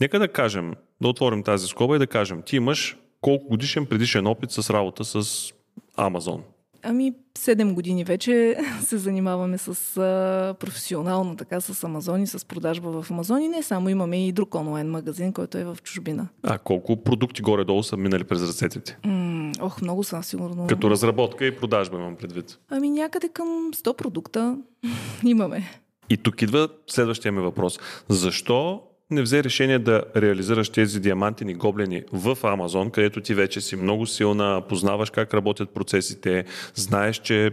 Нека 0.00 0.18
да 0.18 0.28
кажем, 0.28 0.74
да 1.00 1.08
отворим 1.08 1.42
тази 1.42 1.66
скоба 1.66 1.96
и 1.96 1.98
да 1.98 2.06
кажем, 2.06 2.42
ти 2.42 2.56
имаш 2.56 2.96
колко 3.20 3.48
годишен 3.48 3.86
предишен 3.86 4.26
опит 4.26 4.50
с 4.50 4.70
работа 4.70 5.04
с 5.04 5.52
Амазон? 5.96 6.42
Ами, 6.82 7.12
7 7.38 7.72
години 7.72 8.04
вече 8.04 8.56
се 8.80 8.98
занимаваме 8.98 9.58
с 9.58 9.96
а, 9.96 10.54
професионално 10.60 11.36
така 11.36 11.60
с 11.60 11.84
Амазон 11.84 12.22
и 12.22 12.26
с 12.26 12.46
продажба 12.46 13.02
в 13.02 13.10
Амазон 13.10 13.42
и 13.42 13.48
не 13.48 13.62
само 13.62 13.88
имаме 13.88 14.26
и 14.26 14.32
друг 14.32 14.54
онлайн 14.54 14.90
магазин, 14.90 15.32
който 15.32 15.58
е 15.58 15.64
в 15.64 15.78
чужбина. 15.82 16.28
А 16.42 16.58
колко 16.58 16.96
продукти 16.96 17.42
горе-долу 17.42 17.82
са 17.82 17.96
минали 17.96 18.24
през 18.24 18.42
ръцете 18.42 18.80
ти? 18.80 18.96
М- 19.04 19.52
ох, 19.60 19.82
много 19.82 20.04
са, 20.04 20.22
сигурно. 20.22 20.66
Като 20.66 20.90
разработка 20.90 21.46
и 21.46 21.56
продажба 21.56 21.96
имам 21.98 22.16
предвид. 22.16 22.58
Ами 22.70 22.90
някъде 22.90 23.28
към 23.28 23.46
100 23.72 23.96
продукта 23.96 24.58
имаме. 25.24 25.70
И 26.10 26.16
тук 26.16 26.42
идва 26.42 26.68
следващия 26.86 27.32
ми 27.32 27.40
въпрос. 27.40 27.78
Защо 28.08 28.82
не 29.12 29.22
взе 29.22 29.44
решение 29.44 29.78
да 29.78 30.02
реализираш 30.16 30.68
тези 30.68 31.00
диамантини 31.00 31.54
гоблени 31.54 32.02
в 32.12 32.38
Амазон, 32.42 32.90
където 32.90 33.20
ти 33.20 33.34
вече 33.34 33.60
си 33.60 33.76
много 33.76 34.06
силна, 34.06 34.62
познаваш 34.68 35.10
как 35.10 35.34
работят 35.34 35.74
процесите, 35.74 36.44
знаеш, 36.74 37.16
че 37.18 37.50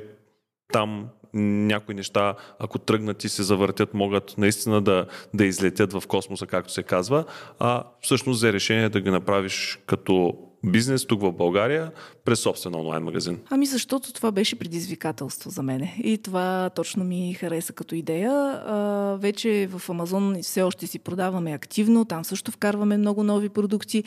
там 0.74 1.08
някои 1.34 1.96
неща, 1.96 2.36
ако 2.60 2.80
тръгнат 2.80 3.24
и 3.24 3.30
се 3.30 3.44
завъртят, 3.44 3.94
могат 3.94 4.38
наистина 4.38 4.82
да, 4.82 5.06
да 5.34 5.46
излетят 5.46 5.94
в 5.94 6.04
космоса, 6.08 6.48
както 6.48 6.74
се 6.74 6.84
казва, 6.84 7.25
а 7.60 7.84
всъщност 8.01 8.38
взе 8.38 8.54
решение 8.54 8.89
да 8.89 9.01
ги 9.01 9.10
направиш 9.10 9.80
като 9.86 10.34
бизнес 10.63 11.06
тук 11.06 11.22
в 11.22 11.32
България 11.32 11.92
през 12.25 12.39
собствен 12.39 12.75
онлайн 12.75 13.04
магазин? 13.04 13.39
Ами 13.50 13.66
защото 13.66 14.13
това 14.13 14.32
беше 14.32 14.60
предизвикателство 14.60 15.50
за 15.50 15.63
мене. 15.63 15.96
И 16.04 16.18
това 16.18 16.70
точно 16.75 17.04
ми 17.04 17.34
хареса 17.34 17.74
като 17.74 17.96
идея. 17.96 18.32
А, 18.32 19.16
вече 19.20 19.70
в 19.72 19.89
Амазон 19.89 20.36
все 20.42 20.62
още 20.62 20.88
си 20.88 21.00
продаваме 21.00 21.51
активно, 21.51 22.06
там 22.06 22.25
също 22.25 22.51
вкарваме 22.51 22.98
много 22.98 23.24
нови 23.24 23.50
продукти, 23.50 24.04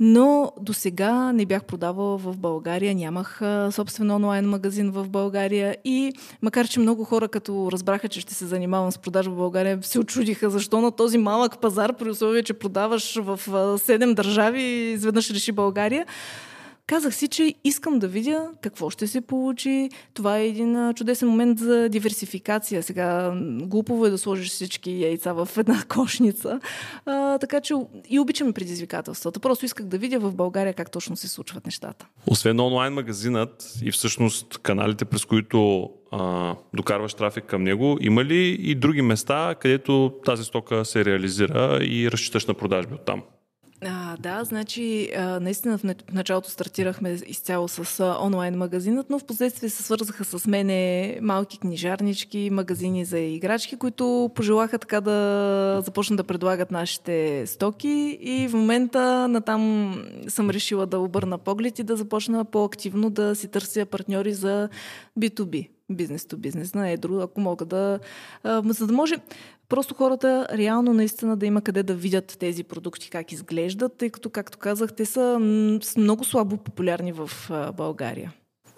но 0.00 0.52
до 0.60 0.72
сега 0.72 1.32
не 1.32 1.46
бях 1.46 1.64
продавала 1.64 2.18
в 2.18 2.36
България, 2.36 2.94
нямах 2.94 3.40
собствен 3.70 4.10
онлайн 4.10 4.48
магазин 4.48 4.90
в 4.90 5.08
България 5.08 5.76
и 5.84 6.12
макар, 6.42 6.68
че 6.68 6.80
много 6.80 7.04
хора 7.04 7.28
като 7.28 7.68
разбраха, 7.72 8.08
че 8.08 8.20
ще 8.20 8.34
се 8.34 8.46
занимавам 8.46 8.92
с 8.92 8.98
продажа 8.98 9.30
в 9.30 9.36
България, 9.36 9.78
се 9.82 9.98
очудиха 9.98 10.50
защо 10.50 10.80
на 10.80 10.90
този 10.90 11.18
малък 11.18 11.60
пазар, 11.60 11.92
при 11.92 12.10
условие, 12.10 12.42
че 12.42 12.54
продаваш 12.54 13.16
в 13.16 13.40
7 13.46 14.14
държави, 14.14 14.62
изведнъж 14.62 15.30
реши 15.30 15.52
България. 15.52 15.93
Казах 16.86 17.14
си, 17.14 17.28
че 17.28 17.54
искам 17.64 17.98
да 17.98 18.08
видя 18.08 18.48
какво 18.62 18.90
ще 18.90 19.06
се 19.06 19.20
получи. 19.20 19.90
Това 20.14 20.38
е 20.38 20.46
един 20.46 20.94
чудесен 20.94 21.28
момент 21.28 21.58
за 21.58 21.88
диверсификация. 21.88 22.82
Сега 22.82 23.32
глупово 23.60 24.06
е 24.06 24.10
да 24.10 24.18
сложиш 24.18 24.48
всички 24.48 25.02
яйца 25.02 25.32
в 25.32 25.48
една 25.56 25.82
кошница. 25.88 26.60
А, 27.06 27.38
така 27.38 27.60
че 27.60 27.74
и 28.08 28.20
обичаме 28.20 28.52
предизвикателствата. 28.52 29.40
Просто 29.40 29.64
исках 29.64 29.86
да 29.86 29.98
видя 29.98 30.18
в 30.18 30.34
България 30.34 30.74
как 30.74 30.90
точно 30.90 31.16
се 31.16 31.28
случват 31.28 31.66
нещата. 31.66 32.06
Освен 32.26 32.60
онлайн 32.60 32.92
магазинът 32.92 33.74
и 33.82 33.90
всъщност 33.90 34.58
каналите, 34.58 35.04
през 35.04 35.24
които 35.24 35.90
а, 36.12 36.54
докарваш 36.74 37.14
трафик 37.14 37.44
към 37.44 37.62
него, 37.62 37.98
има 38.00 38.24
ли 38.24 38.48
и 38.60 38.74
други 38.74 39.02
места, 39.02 39.54
където 39.60 40.12
тази 40.24 40.44
стока 40.44 40.84
се 40.84 41.04
реализира 41.04 41.78
и 41.82 42.10
разчиташ 42.10 42.46
на 42.46 42.54
продажби 42.54 42.94
от 42.94 43.04
там? 43.04 43.22
А, 43.86 44.16
да, 44.16 44.44
значи 44.44 45.10
а, 45.16 45.40
наистина 45.40 45.78
в 45.78 45.84
началото 46.12 46.50
стартирахме 46.50 47.10
изцяло 47.26 47.68
с 47.68 48.00
а, 48.00 48.18
онлайн 48.22 48.54
магазинът, 48.54 49.10
но 49.10 49.18
в 49.18 49.24
последствие 49.24 49.70
се 49.70 49.82
свързаха 49.82 50.24
с 50.24 50.46
мене 50.46 51.18
малки 51.22 51.58
книжарнички, 51.58 52.50
магазини 52.52 53.04
за 53.04 53.18
играчки, 53.18 53.76
които 53.76 54.30
пожелаха 54.34 54.78
така 54.78 55.00
да 55.00 55.80
започнат 55.84 56.16
да 56.16 56.24
предлагат 56.24 56.70
нашите 56.70 57.46
стоки. 57.46 58.18
И 58.20 58.48
в 58.48 58.52
момента 58.52 59.28
натам 59.28 59.94
съм 60.28 60.50
решила 60.50 60.86
да 60.86 60.98
обърна 60.98 61.38
поглед 61.38 61.78
и 61.78 61.82
да 61.82 61.96
започна 61.96 62.44
по-активно 62.44 63.10
да 63.10 63.34
си 63.34 63.48
търся 63.48 63.86
партньори 63.86 64.32
за 64.34 64.68
B2B 65.18 65.73
бизнес 65.90 66.26
то 66.26 66.36
бизнес 66.36 66.74
на 66.74 66.90
едро, 66.90 67.20
ако 67.20 67.40
мога 67.40 67.64
да... 67.64 67.98
За 68.68 68.86
да 68.86 68.92
може 68.92 69.14
просто 69.68 69.94
хората 69.94 70.46
реално 70.52 70.92
наистина 70.92 71.36
да 71.36 71.46
има 71.46 71.62
къде 71.62 71.82
да 71.82 71.94
видят 71.94 72.36
тези 72.40 72.64
продукти 72.64 73.10
как 73.10 73.32
изглеждат, 73.32 73.98
тъй 73.98 74.10
като, 74.10 74.30
както 74.30 74.58
казах, 74.58 74.92
те 74.96 75.04
са 75.06 75.38
много 75.96 76.24
слабо 76.24 76.56
популярни 76.56 77.12
в 77.12 77.30
България. 77.76 78.32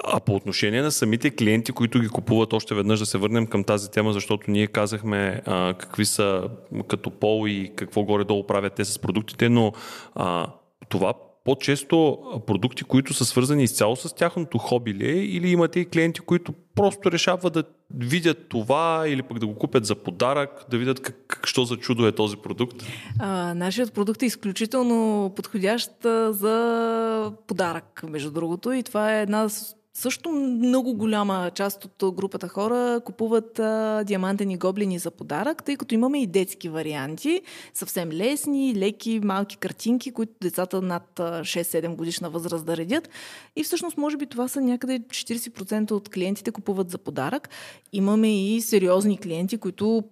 А 0.04 0.20
по 0.20 0.34
отношение 0.34 0.82
на 0.82 0.92
самите 0.92 1.30
клиенти, 1.30 1.72
които 1.72 2.00
ги 2.00 2.08
купуват, 2.08 2.52
още 2.52 2.75
веднъж 2.75 2.98
да 2.98 3.06
се 3.06 3.18
върнем 3.18 3.46
към 3.46 3.64
тази 3.64 3.90
тема, 3.90 4.12
защото 4.12 4.50
ние 4.50 4.66
казахме 4.66 5.42
а, 5.46 5.75
какви 5.75 6.04
са 6.04 6.48
като 6.88 7.10
пол 7.10 7.48
и 7.48 7.72
какво 7.76 8.02
горе-долу 8.02 8.46
правят 8.46 8.75
те 8.75 8.84
с 8.84 8.98
продуктите, 8.98 9.48
но 9.48 9.72
а, 10.14 10.46
това 10.88 11.14
по-често 11.46 12.18
продукти, 12.46 12.84
които 12.84 13.14
са 13.14 13.24
свързани 13.24 13.64
изцяло 13.64 13.96
с 13.96 14.14
тяхното 14.14 14.58
хоби 14.58 14.94
ли 14.94 15.08
е, 15.08 15.24
или 15.24 15.48
имате 15.48 15.80
и 15.80 15.84
клиенти, 15.84 16.20
които 16.20 16.52
просто 16.74 17.12
решават 17.12 17.52
да 17.52 17.64
видят 17.94 18.48
това 18.48 19.04
или 19.06 19.22
пък 19.22 19.38
да 19.38 19.46
го 19.46 19.54
купят 19.54 19.86
за 19.86 19.94
подарък, 19.94 20.64
да 20.70 20.78
видят 20.78 21.00
как, 21.00 21.16
как 21.26 21.46
що 21.46 21.64
за 21.64 21.76
чудо 21.76 22.06
е 22.06 22.12
този 22.12 22.36
продукт? 22.36 22.76
А, 23.18 23.54
нашият 23.54 23.92
продукт 23.92 24.22
е 24.22 24.26
изключително 24.26 25.32
подходящ 25.36 25.90
за 26.30 27.32
подарък, 27.46 28.04
между 28.08 28.30
другото, 28.30 28.72
и 28.72 28.82
това 28.82 29.18
е 29.18 29.22
една 29.22 29.48
също 29.96 30.32
много 30.32 30.94
голяма 30.94 31.50
част 31.54 31.84
от 31.84 32.14
групата 32.14 32.48
хора 32.48 33.00
купуват 33.04 33.58
а, 33.58 34.04
диамантени 34.04 34.56
гоблини 34.56 34.98
за 34.98 35.10
подарък, 35.10 35.64
тъй 35.64 35.76
като 35.76 35.94
имаме 35.94 36.22
и 36.22 36.26
детски 36.26 36.68
варианти, 36.68 37.42
съвсем 37.74 38.12
лесни, 38.12 38.74
леки, 38.76 39.20
малки 39.24 39.56
картинки, 39.56 40.12
които 40.12 40.32
децата 40.42 40.82
над 40.82 41.10
6-7 41.16 41.94
годишна 41.94 42.30
възраст 42.30 42.66
да 42.66 42.76
редят. 42.76 43.08
И 43.56 43.64
всъщност, 43.64 43.96
може 43.96 44.16
би 44.16 44.26
това 44.26 44.48
са 44.48 44.60
някъде 44.60 45.00
40% 45.00 45.90
от 45.90 46.08
клиентите 46.08 46.50
купуват 46.50 46.90
за 46.90 46.98
подарък. 46.98 47.48
Имаме 47.92 48.54
и 48.54 48.60
сериозни 48.60 49.18
клиенти, 49.18 49.58
които 49.58 50.04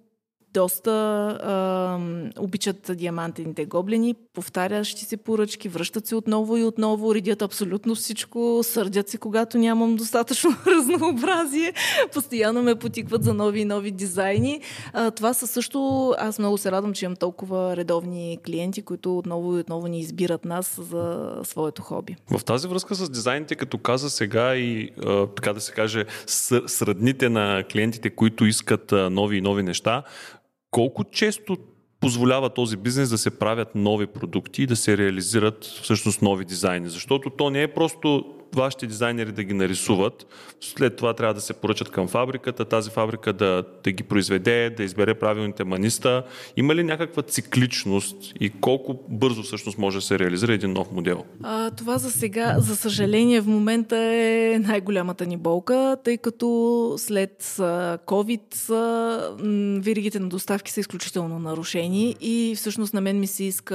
доста 0.55 0.91
а, 0.91 1.99
обичат 2.39 2.91
диамантените 2.95 3.65
гоблени, 3.65 4.15
повтарящи 4.35 5.05
се 5.05 5.17
поръчки, 5.17 5.69
връщат 5.69 6.07
се 6.07 6.15
отново 6.17 6.57
и 6.57 6.65
отново, 6.65 7.15
редят 7.15 7.43
абсолютно 7.43 7.95
всичко, 7.95 8.61
сърдят 8.63 9.09
се, 9.09 9.19
когато 9.19 9.59
нямам 9.59 9.97
достатъчно 9.97 10.51
разнообразие, 10.67 11.73
постоянно 12.13 12.63
ме 12.63 12.75
потикват 12.75 13.25
за 13.25 13.35
нови 13.35 13.61
и 13.61 13.65
нови 13.65 13.91
дизайни. 13.91 14.61
А, 14.93 15.11
това 15.11 15.35
са 15.35 15.47
също, 15.47 16.11
аз 16.19 16.39
много 16.39 16.59
се 16.59 16.71
радвам, 16.73 16.93
че 16.95 17.05
имам 17.05 17.17
толкова 17.17 17.77
редовни 17.77 18.39
клиенти, 18.47 18.83
които 18.83 19.19
отново 19.19 19.57
и 19.57 19.61
отново 19.61 19.87
ни 19.87 20.01
избират 20.01 20.45
нас 20.45 20.81
за 20.91 21.33
своето 21.43 21.83
хоби. 21.83 22.17
В 22.39 22.45
тази 22.45 22.69
връзка 22.69 22.95
с 22.95 23.11
дизайните, 23.11 23.55
като 23.55 23.79
каза 23.79 24.11
сега 24.11 24.55
и 24.55 24.91
а, 25.07 25.27
така 25.27 25.53
да 25.53 25.61
се 25.61 25.73
каже, 25.73 26.05
сръдните 26.67 27.29
на 27.29 27.65
клиентите, 27.73 28.11
които 28.11 28.47
искат 28.47 28.93
нови 28.93 29.37
и 29.37 29.41
нови 29.41 29.63
неща, 29.63 30.03
колко 30.75 31.05
често 31.05 31.57
позволява 32.01 32.51
този 32.51 32.77
бизнес 32.77 33.11
да 33.11 33.19
се 33.19 33.39
правят 33.39 33.75
нови 33.75 34.07
продукти 34.07 34.63
и 34.63 34.67
да 34.67 34.77
се 34.77 34.99
реализират 34.99 35.65
всъщност 35.65 36.23
нови 36.23 36.45
дизайни? 36.45 36.89
Защото 36.89 37.31
то 37.31 37.51
не 37.51 37.63
е 37.63 37.69
просто 37.69 38.25
вашите 38.55 38.87
дизайнери 38.87 39.33
да 39.33 39.45
ги 39.45 39.55
нарисуват. 39.55 40.27
След 40.61 40.97
това 40.97 41.15
трябва 41.15 41.35
да 41.35 41.41
се 41.41 41.53
поръчат 41.53 41.91
към 41.91 42.09
фабриката, 42.09 42.65
тази 42.65 42.91
фабрика 42.91 43.33
да, 43.33 43.65
да 43.85 43.93
ги 43.93 44.03
произведе, 44.03 44.71
да 44.71 44.83
избере 44.83 45.15
правилните 45.15 45.65
маниста. 45.65 46.23
Има 46.57 46.75
ли 46.75 46.85
някаква 46.85 47.23
цикличност 47.23 48.17
и 48.41 48.51
колко 48.61 49.01
бързо 49.09 49.43
всъщност 49.43 49.79
може 49.79 49.99
да 49.99 50.03
се 50.03 50.19
реализира 50.19 50.53
един 50.53 50.73
нов 50.73 50.93
модел? 50.93 51.25
А, 51.43 51.71
това 51.71 51.99
за 51.99 52.11
сега, 52.11 52.57
за 52.59 52.77
съжаление, 52.77 53.41
в 53.41 53.47
момента 53.47 53.97
е 53.97 54.59
най-голямата 54.59 55.27
ни 55.27 55.37
болка, 55.37 55.97
тъй 56.05 56.19
като 56.19 56.95
след 56.99 57.43
COVID 58.07 58.75
виригите 59.81 60.21
на 60.21 60.29
доставки 60.29 60.73
са 60.73 60.81
изключително 60.81 61.39
нарушени 61.39 62.17
и 62.21 62.55
всъщност 62.57 62.95
на 62.95 63.01
мен 63.01 63.21
ми 63.21 63.27
се 63.27 63.45
иска 63.45 63.75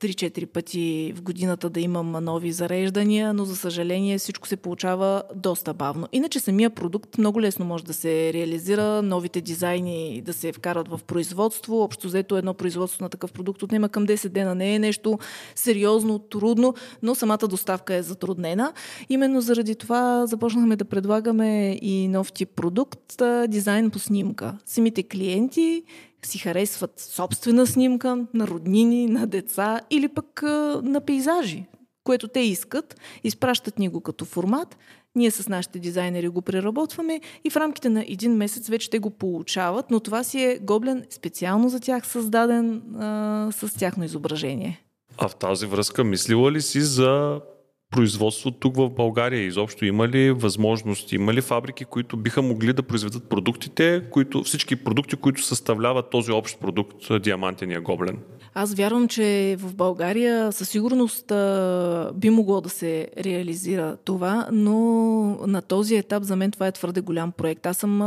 3-4 0.00 0.46
пъти 0.46 1.12
в 1.16 1.22
годината 1.22 1.70
да 1.70 1.80
имам 1.80 2.24
нови 2.24 2.52
зареждания, 2.52 3.34
но 3.34 3.44
за 3.44 3.56
съжаление 3.56 3.85
съжаление, 3.86 4.18
всичко 4.18 4.48
се 4.48 4.56
получава 4.56 5.22
доста 5.34 5.74
бавно. 5.74 6.08
Иначе 6.12 6.40
самия 6.40 6.70
продукт 6.70 7.18
много 7.18 7.40
лесно 7.40 7.64
може 7.64 7.84
да 7.84 7.94
се 7.94 8.32
реализира, 8.32 9.02
новите 9.02 9.40
дизайни 9.40 10.22
да 10.24 10.32
се 10.32 10.52
вкарат 10.52 10.88
в 10.88 11.00
производство. 11.06 11.82
Общо 11.82 12.06
взето 12.06 12.36
едно 12.36 12.54
производство 12.54 13.04
на 13.04 13.08
такъв 13.08 13.32
продукт 13.32 13.62
отнема 13.62 13.88
към 13.88 14.06
10 14.06 14.28
дена. 14.28 14.54
Не 14.54 14.74
е 14.74 14.78
нещо 14.78 15.18
сериозно, 15.54 16.18
трудно, 16.18 16.74
но 17.02 17.14
самата 17.14 17.48
доставка 17.48 17.94
е 17.94 18.02
затруднена. 18.02 18.72
Именно 19.08 19.40
заради 19.40 19.74
това 19.74 20.26
започнахме 20.26 20.76
да 20.76 20.84
предлагаме 20.84 21.78
и 21.82 22.08
нов 22.08 22.32
тип 22.32 22.50
продукт, 22.56 23.22
дизайн 23.48 23.90
по 23.90 23.98
снимка. 23.98 24.58
Самите 24.64 25.02
клиенти 25.02 25.82
си 26.22 26.38
харесват 26.38 27.00
собствена 27.00 27.66
снимка 27.66 28.26
на 28.34 28.46
роднини, 28.46 29.06
на 29.06 29.26
деца 29.26 29.80
или 29.90 30.08
пък 30.08 30.42
на 30.82 31.00
пейзажи, 31.06 31.64
което 32.06 32.28
те 32.28 32.40
искат, 32.40 33.00
изпращат 33.24 33.78
ни 33.78 33.88
го 33.88 34.00
като 34.00 34.24
формат, 34.24 34.76
ние 35.14 35.30
с 35.30 35.48
нашите 35.48 35.78
дизайнери 35.78 36.28
го 36.28 36.42
преработваме 36.42 37.20
и 37.44 37.50
в 37.50 37.56
рамките 37.56 37.88
на 37.88 38.04
един 38.08 38.32
месец 38.32 38.68
вече 38.68 38.90
те 38.90 38.98
го 38.98 39.10
получават, 39.10 39.90
но 39.90 40.00
това 40.00 40.24
си 40.24 40.42
е 40.42 40.58
гоблен 40.62 41.06
специално 41.10 41.68
за 41.68 41.80
тях 41.80 42.06
създаден 42.06 42.82
а, 42.98 43.48
с 43.52 43.78
тяхно 43.78 44.04
изображение. 44.04 44.82
А 45.18 45.28
в 45.28 45.36
тази 45.36 45.66
връзка 45.66 46.04
мислила 46.04 46.52
ли 46.52 46.62
си 46.62 46.80
за 46.80 47.40
производство 47.90 48.50
тук 48.50 48.76
в 48.76 48.90
България? 48.90 49.42
Изобщо 49.42 49.84
има 49.84 50.08
ли 50.08 50.30
възможности, 50.30 51.14
има 51.14 51.34
ли 51.34 51.40
фабрики, 51.40 51.84
които 51.84 52.16
биха 52.16 52.42
могли 52.42 52.72
да 52.72 52.82
произведат 52.82 53.28
продуктите, 53.28 54.02
които, 54.10 54.42
всички 54.42 54.76
продукти, 54.76 55.16
които 55.16 55.42
съставляват 55.42 56.10
този 56.10 56.32
общ 56.32 56.60
продукт, 56.60 57.22
диамантения 57.22 57.80
гоблен? 57.80 58.18
Аз 58.54 58.74
вярвам, 58.74 59.08
че 59.08 59.56
в 59.58 59.74
България 59.74 60.52
със 60.52 60.68
сигурност 60.68 61.26
би 62.14 62.30
могло 62.30 62.60
да 62.60 62.68
се 62.68 63.08
реализира 63.18 63.96
това, 64.04 64.48
но 64.52 64.78
на 65.46 65.62
този 65.62 65.96
етап 65.96 66.22
за 66.22 66.36
мен 66.36 66.50
това 66.50 66.66
е 66.66 66.72
твърде 66.72 67.00
голям 67.00 67.32
проект. 67.32 67.66
Аз 67.66 67.76
съм. 67.76 68.02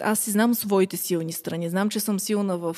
Аз 0.00 0.18
си 0.18 0.30
знам 0.30 0.54
своите 0.54 0.96
силни 0.96 1.32
страни. 1.32 1.68
Знам, 1.68 1.88
че 1.88 2.00
съм 2.00 2.20
силна 2.20 2.58
в 2.58 2.76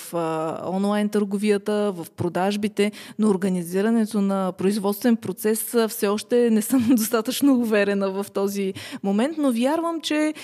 онлайн 0.72 1.08
търговията, 1.08 1.92
в 1.92 2.06
продажбите, 2.16 2.92
но 3.18 3.28
организирането 3.28 4.20
на 4.20 4.52
производствен 4.58 5.16
процес 5.16 5.76
все 5.88 6.08
още 6.08 6.50
не 6.50 6.62
съм 6.62 6.86
достатъчно 6.96 7.54
уверена 7.54 8.10
в 8.10 8.26
този 8.34 8.74
момент, 9.02 9.38
но 9.38 9.52
вярвам, 9.52 10.00
че 10.00 10.34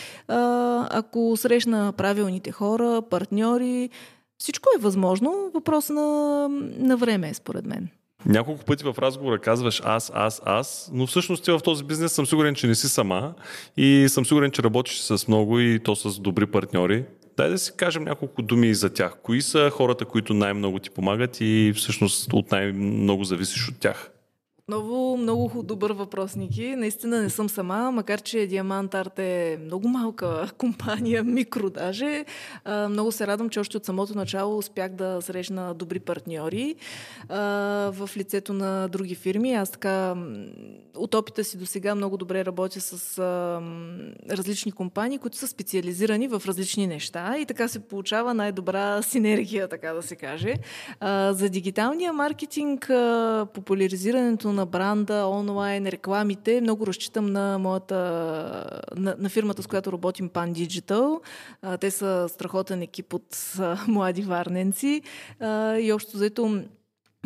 ако 0.90 1.36
срещна 1.36 1.92
правилните 1.96 2.52
хора, 2.52 3.02
партньори, 3.10 3.90
всичко 4.38 4.68
е 4.78 4.82
възможно. 4.82 5.50
Въпрос 5.54 5.88
на, 5.88 6.48
на 6.78 6.96
време 6.96 7.28
е, 7.28 7.34
според 7.34 7.66
мен. 7.66 7.88
Няколко 8.26 8.64
пъти 8.64 8.84
в 8.84 8.94
разговора 8.98 9.38
казваш 9.38 9.82
аз, 9.84 10.12
аз, 10.14 10.42
аз, 10.44 10.90
но 10.94 11.06
всъщност 11.06 11.44
ти 11.44 11.50
в 11.50 11.60
този 11.64 11.84
бизнес 11.84 12.12
съм 12.12 12.26
сигурен, 12.26 12.54
че 12.54 12.66
не 12.66 12.74
си 12.74 12.88
сама 12.88 13.34
и 13.76 14.06
съм 14.08 14.26
сигурен, 14.26 14.50
че 14.50 14.62
работиш 14.62 15.00
с 15.00 15.28
много 15.28 15.58
и 15.58 15.80
то 15.84 15.96
с 15.96 16.18
добри 16.20 16.46
партньори. 16.46 17.04
Дай 17.36 17.50
да 17.50 17.58
си 17.58 17.72
кажем 17.76 18.04
няколко 18.04 18.42
думи 18.42 18.74
за 18.74 18.90
тях. 18.90 19.16
Кои 19.22 19.42
са 19.42 19.70
хората, 19.70 20.04
които 20.04 20.34
най-много 20.34 20.78
ти 20.78 20.90
помагат 20.90 21.40
и 21.40 21.72
всъщност 21.76 22.32
от 22.32 22.50
най-много 22.50 23.24
зависиш 23.24 23.68
от 23.68 23.78
тях? 23.80 24.10
Отново 24.68 25.16
много 25.16 25.62
добър 25.62 25.90
въпрос, 25.90 26.36
Ники. 26.36 26.76
Наистина 26.76 27.22
не 27.22 27.30
съм 27.30 27.48
сама, 27.48 27.90
макар 27.90 28.20
че 28.20 28.46
Диамант 28.46 28.94
Арт 28.94 29.18
е 29.18 29.58
много 29.64 29.88
малка 29.88 30.50
компания, 30.58 31.24
микро 31.24 31.70
даже. 31.70 32.24
много 32.88 33.12
се 33.12 33.26
радвам, 33.26 33.50
че 33.50 33.60
още 33.60 33.76
от 33.76 33.84
самото 33.84 34.14
начало 34.14 34.58
успях 34.58 34.92
да 34.92 35.22
срещна 35.22 35.74
добри 35.74 36.00
партньори 36.00 36.74
в 37.28 38.10
лицето 38.16 38.52
на 38.52 38.88
други 38.88 39.14
фирми. 39.14 39.54
Аз 39.54 39.70
така 39.70 40.16
от 40.96 41.14
опита 41.14 41.44
си 41.44 41.58
до 41.58 41.66
сега 41.66 41.94
много 41.94 42.16
добре 42.16 42.44
работя 42.44 42.80
с 42.80 43.20
различни 44.30 44.72
компании, 44.72 45.18
които 45.18 45.36
са 45.36 45.48
специализирани 45.48 46.28
в 46.28 46.42
различни 46.46 46.86
неща 46.86 47.38
и 47.38 47.46
така 47.46 47.68
се 47.68 47.78
получава 47.78 48.34
най-добра 48.34 49.02
синергия, 49.02 49.68
така 49.68 49.92
да 49.92 50.02
се 50.02 50.16
каже. 50.16 50.54
за 51.30 51.48
дигиталния 51.48 52.12
маркетинг, 52.12 52.90
популяризирането 53.54 54.51
на 54.52 54.66
бранда, 54.66 55.26
онлайн, 55.26 55.86
рекламите. 55.86 56.60
Много 56.60 56.86
разчитам 56.86 57.26
на 57.26 57.58
моята, 57.58 57.96
на, 58.96 59.14
на 59.18 59.28
фирмата, 59.28 59.62
с 59.62 59.66
която 59.66 59.92
работим, 59.92 60.30
Pan 60.30 60.52
Digital. 60.52 61.20
те 61.78 61.90
са 61.90 62.26
страхотен 62.28 62.82
екип 62.82 63.14
от 63.14 63.56
млади 63.88 64.22
варненци 64.22 65.02
и 65.78 65.92
общо 65.92 66.16
взето 66.16 66.62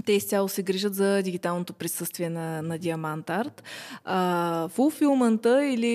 те 0.04 0.12
изцяло 0.12 0.48
се 0.48 0.62
грижат 0.62 0.94
за 0.94 1.22
дигиталното 1.22 1.72
присъствие 1.72 2.30
на, 2.30 2.62
на 2.62 2.78
Diamant 2.78 3.24
Art. 3.24 3.62
А, 4.04 4.68
фулфилмента 4.68 5.66
или 5.66 5.86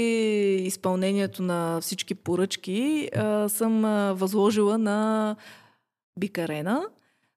изпълнението 0.66 1.44
на 1.44 1.82
всички 1.82 2.16
поръчки 2.16 3.10
а, 3.16 3.50
съм 3.50 3.86
а, 3.86 4.14
възложила 4.14 4.78
на 4.78 5.36
Бикарена, 6.20 6.84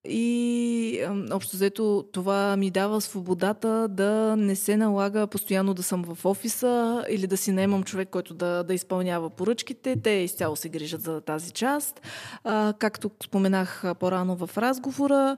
и 0.09 1.01
общо 1.33 1.57
взето 1.57 2.05
това 2.12 2.57
ми 2.57 2.71
дава 2.71 3.01
свободата 3.01 3.88
да 3.88 4.37
не 4.37 4.57
се 4.57 4.77
налага 4.77 5.27
постоянно 5.27 5.75
да 5.75 5.83
съм 5.83 6.05
в 6.14 6.25
офиса 6.25 7.05
или 7.11 7.27
да 7.27 7.37
си 7.37 7.53
наемам 7.53 7.83
човек, 7.83 8.09
който 8.11 8.35
да, 8.35 8.62
да 8.62 8.75
изпълнява 8.75 9.31
поръчките. 9.31 9.97
Те 10.03 10.11
изцяло 10.11 10.57
се 10.57 10.69
грижат 10.69 11.03
за 11.03 11.21
тази 11.21 11.51
част. 11.51 12.01
А, 12.45 12.75
както 12.79 13.11
споменах 13.25 13.85
по-рано 14.01 14.37
в 14.37 14.59
разговора, 14.59 15.37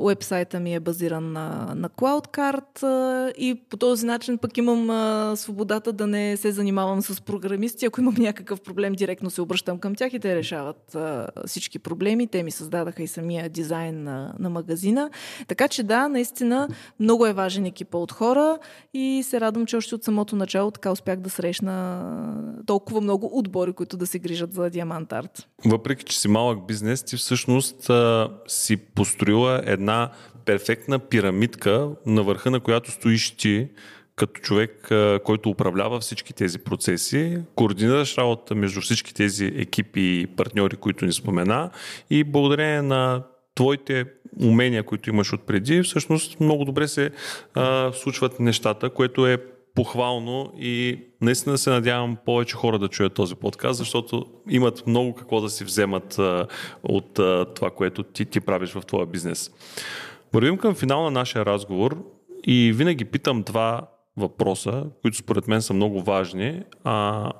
уебсайта 0.00 0.60
ми 0.60 0.74
е 0.74 0.80
базиран 0.80 1.32
на, 1.32 1.72
на 1.74 1.88
CloudCard 1.88 2.82
а, 2.82 3.32
и 3.38 3.54
по 3.54 3.76
този 3.76 4.06
начин 4.06 4.38
пък 4.38 4.56
имам 4.56 4.90
а, 4.90 5.32
свободата 5.36 5.92
да 5.92 6.06
не 6.06 6.36
се 6.36 6.52
занимавам 6.52 7.02
с 7.02 7.20
програмисти. 7.20 7.86
Ако 7.86 8.00
имам 8.00 8.14
някакъв 8.18 8.60
проблем, 8.60 8.92
директно 8.92 9.30
се 9.30 9.42
обръщам 9.42 9.78
към 9.78 9.94
тях 9.94 10.12
и 10.12 10.20
те 10.20 10.36
решават 10.36 10.94
а, 10.94 11.28
всички 11.46 11.78
проблеми. 11.78 12.26
Те 12.26 12.42
ми 12.42 12.50
създадаха 12.50 13.02
и 13.02 13.06
самия 13.06 13.51
дизайн 13.52 14.02
на, 14.02 14.34
на 14.38 14.50
магазина. 14.50 15.10
Така 15.46 15.68
че 15.68 15.82
да, 15.82 16.08
наистина 16.08 16.68
много 17.00 17.26
е 17.26 17.32
важен 17.32 17.66
екипа 17.66 17.98
от 17.98 18.12
хора 18.12 18.58
и 18.94 19.22
се 19.24 19.40
радвам, 19.40 19.66
че 19.66 19.76
още 19.76 19.94
от 19.94 20.04
самото 20.04 20.36
начало 20.36 20.70
така 20.70 20.90
успях 20.90 21.20
да 21.20 21.30
срещна 21.30 22.02
толкова 22.66 23.00
много 23.00 23.38
отбори, 23.38 23.72
които 23.72 23.96
да 23.96 24.06
се 24.06 24.18
грижат 24.18 24.54
за 24.54 24.70
Диамант 24.70 25.12
Арт. 25.12 25.48
Въпреки, 25.64 26.04
че 26.04 26.20
си 26.20 26.28
малък 26.28 26.66
бизнес, 26.66 27.02
ти 27.02 27.16
всъщност 27.16 27.90
а, 27.90 28.28
си 28.46 28.76
построила 28.76 29.62
една 29.66 30.10
перфектна 30.44 30.98
пирамидка, 30.98 31.88
на 32.06 32.22
върха 32.22 32.50
на 32.50 32.60
която 32.60 32.90
стоиш 32.90 33.30
ти, 33.30 33.68
като 34.16 34.40
човек, 34.40 34.90
който 35.24 35.50
управлява 35.50 36.00
всички 36.00 36.32
тези 36.32 36.58
процеси, 36.58 37.38
координираш 37.54 38.18
работа 38.18 38.54
между 38.54 38.80
всички 38.80 39.14
тези 39.14 39.44
екипи 39.44 40.00
и 40.00 40.26
партньори, 40.26 40.76
които 40.76 41.04
ни 41.04 41.12
спомена 41.12 41.70
и 42.10 42.24
благодарение 42.24 42.82
на 42.82 43.22
твоите 43.54 44.04
умения, 44.42 44.82
които 44.82 45.10
имаш 45.10 45.32
отпреди, 45.32 45.82
всъщност 45.82 46.40
много 46.40 46.64
добре 46.64 46.88
се 46.88 47.10
а, 47.54 47.92
случват 47.92 48.40
нещата, 48.40 48.90
което 48.90 49.26
е 49.26 49.38
похвално 49.74 50.52
и 50.58 51.04
наистина 51.20 51.58
се 51.58 51.70
надявам 51.70 52.16
повече 52.26 52.56
хора 52.56 52.78
да 52.78 52.88
чуят 52.88 53.14
този 53.14 53.34
подкаст, 53.34 53.78
защото 53.78 54.26
имат 54.50 54.86
много 54.86 55.14
какво 55.14 55.40
да 55.40 55.50
си 55.50 55.64
вземат 55.64 56.18
а, 56.18 56.46
от 56.82 57.18
а, 57.18 57.46
това, 57.54 57.70
което 57.70 58.02
ти, 58.02 58.24
ти 58.24 58.40
правиш 58.40 58.70
в 58.72 58.82
твоя 58.86 59.06
бизнес. 59.06 59.50
Вървим 60.32 60.58
към 60.58 60.74
финал 60.74 61.02
на 61.02 61.10
нашия 61.10 61.46
разговор 61.46 62.04
и 62.46 62.72
винаги 62.72 63.04
питам 63.04 63.42
два 63.42 63.88
въпроса, 64.16 64.84
които 65.02 65.16
според 65.16 65.48
мен 65.48 65.62
са 65.62 65.74
много 65.74 66.02
важни. 66.02 66.62
А, 66.84 67.30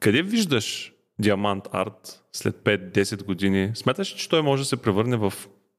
къде 0.00 0.22
виждаш 0.22 0.92
Диамант 1.20 1.68
Арт 1.72 2.22
след 2.32 2.56
5-10 2.56 3.24
години, 3.24 3.70
смяташ, 3.74 4.08
че 4.08 4.28
той 4.28 4.42
може 4.42 4.62
да 4.62 4.66
се 4.66 4.76
превърне 4.76 5.16
в 5.16 5.32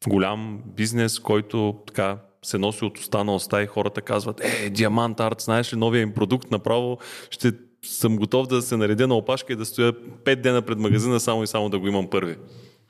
голям 0.08 0.62
бизнес, 0.66 1.20
който 1.20 1.76
така 1.88 2.18
се 2.46 2.58
носи 2.58 2.86
от 2.86 2.98
уста 2.98 3.24
на 3.24 3.40
и 3.64 3.68
хората 3.68 4.02
казват, 4.02 4.42
е, 4.44 4.70
Диамант 4.70 5.20
Арт, 5.20 5.42
знаеш 5.42 5.74
ли 5.74 5.78
новия 5.78 6.02
им 6.02 6.14
продукт, 6.14 6.52
направо 6.52 6.98
ще 7.30 7.52
съм 7.86 8.16
готов 8.16 8.48
да 8.48 8.62
се 8.62 8.78
наредя 8.78 9.08
на 9.08 9.16
опашка 9.16 9.54
и 9.54 9.56
да 9.56 9.66
стоя 9.66 9.94
5 9.94 10.36
дена 10.36 10.62
пред 10.62 10.80
магазина 10.80 11.20
само 11.20 11.44
и 11.44 11.48
само 11.48 11.70
да 11.70 11.80
го 11.80 11.88
имам 11.88 12.10
първи. 12.10 12.36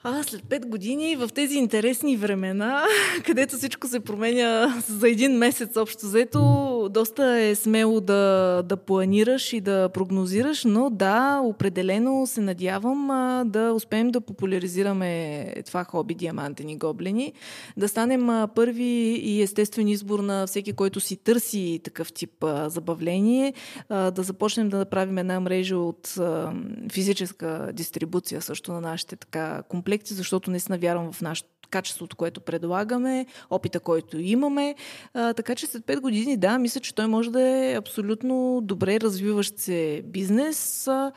А, 0.03 0.23
след 0.23 0.43
пет 0.49 0.67
години 0.67 1.15
в 1.15 1.29
тези 1.35 1.57
интересни 1.57 2.17
времена, 2.17 2.83
където 3.25 3.57
всичко 3.57 3.87
се 3.87 3.99
променя 3.99 4.81
за 4.87 5.09
един 5.09 5.37
месец 5.37 5.77
общо 5.77 6.05
взето, 6.05 6.60
доста 6.89 7.39
е 7.39 7.55
смело 7.55 8.01
да, 8.01 8.63
да 8.65 8.77
планираш 8.77 9.53
и 9.53 9.61
да 9.61 9.89
прогнозираш, 9.89 10.63
но 10.63 10.89
да, 10.89 11.41
определено 11.43 12.27
се 12.27 12.41
надявам 12.41 13.11
а, 13.11 13.43
да 13.45 13.73
успеем 13.73 14.11
да 14.11 14.21
популяризираме 14.21 15.45
това 15.65 15.83
хоби 15.83 16.15
диамантени 16.15 16.77
гоблени, 16.77 17.33
да 17.77 17.87
станем 17.87 18.29
а, 18.29 18.47
първи 18.47 18.83
и 19.23 19.41
естествен 19.41 19.87
избор 19.87 20.19
на 20.19 20.47
всеки, 20.47 20.73
който 20.73 20.99
си 20.99 21.17
търси 21.17 21.79
такъв 21.83 22.13
тип 22.13 22.43
а, 22.43 22.69
забавление, 22.69 23.53
а, 23.89 24.11
да 24.11 24.23
започнем 24.23 24.69
да 24.69 24.77
направим 24.77 25.17
една 25.17 25.39
мрежа 25.39 25.77
от 25.77 26.17
а, 26.17 26.53
физическа 26.91 27.69
дистрибуция 27.73 28.41
също 28.41 28.71
на 28.71 28.81
нашите 28.81 29.15
така 29.15 29.63
комплекти, 29.69 30.13
защото 30.13 30.51
наистина 30.51 30.77
вярвам 30.77 31.11
в 31.11 31.21
нашето 31.21 31.49
качеството, 31.71 32.15
което 32.15 32.41
предлагаме, 32.41 33.25
опита, 33.49 33.79
който 33.79 34.19
имаме. 34.19 34.75
А, 35.13 35.33
така 35.33 35.55
че 35.55 35.67
след 35.67 35.83
5 35.83 35.99
години, 35.99 36.37
да, 36.37 36.57
мисля, 36.57 36.70
мисля, 36.71 36.81
че 36.81 36.95
той 36.95 37.07
може 37.07 37.31
да 37.31 37.41
е 37.41 37.75
абсолютно 37.75 38.59
добре 38.63 38.99
развиващ 38.99 39.57
се 39.57 40.01
бизнес 40.05 40.87
а, 40.87 41.11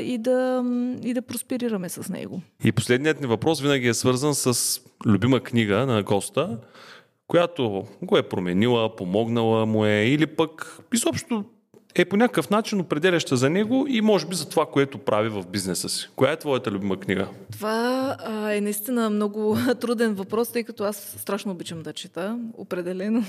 и, 0.00 0.18
да, 0.18 0.64
и 1.02 1.14
да 1.14 1.22
просперираме 1.22 1.88
с 1.88 2.08
него. 2.08 2.40
И 2.64 2.72
последният 2.72 3.20
ни 3.20 3.26
въпрос 3.26 3.60
винаги 3.60 3.88
е 3.88 3.94
свързан 3.94 4.34
с 4.34 4.80
любима 5.06 5.40
книга 5.40 5.86
на 5.86 6.02
госта, 6.02 6.58
която 7.26 7.84
го 8.02 8.16
е 8.16 8.28
променила, 8.28 8.96
помогнала 8.96 9.66
му 9.66 9.84
е 9.84 10.04
или 10.04 10.26
пък 10.26 10.78
изобщо 10.94 11.44
е 11.94 12.04
по 12.04 12.16
някакъв 12.16 12.50
начин 12.50 12.80
определяща 12.80 13.36
за 13.36 13.50
него 13.50 13.86
и 13.88 14.00
може 14.00 14.26
би 14.26 14.34
за 14.34 14.48
това, 14.48 14.66
което 14.66 14.98
прави 14.98 15.28
в 15.28 15.44
бизнеса 15.52 15.88
си. 15.88 16.08
Коя 16.16 16.32
е 16.32 16.36
твоята 16.36 16.70
любима 16.70 17.00
книга? 17.00 17.28
Това 17.52 18.16
а, 18.18 18.52
е 18.52 18.60
наистина 18.60 19.10
много 19.10 19.56
труден 19.80 20.14
въпрос, 20.14 20.52
тъй 20.52 20.64
като 20.64 20.84
аз 20.84 20.96
страшно 20.96 21.52
обичам 21.52 21.82
да 21.82 21.92
чета, 21.92 22.38
определено. 22.56 23.24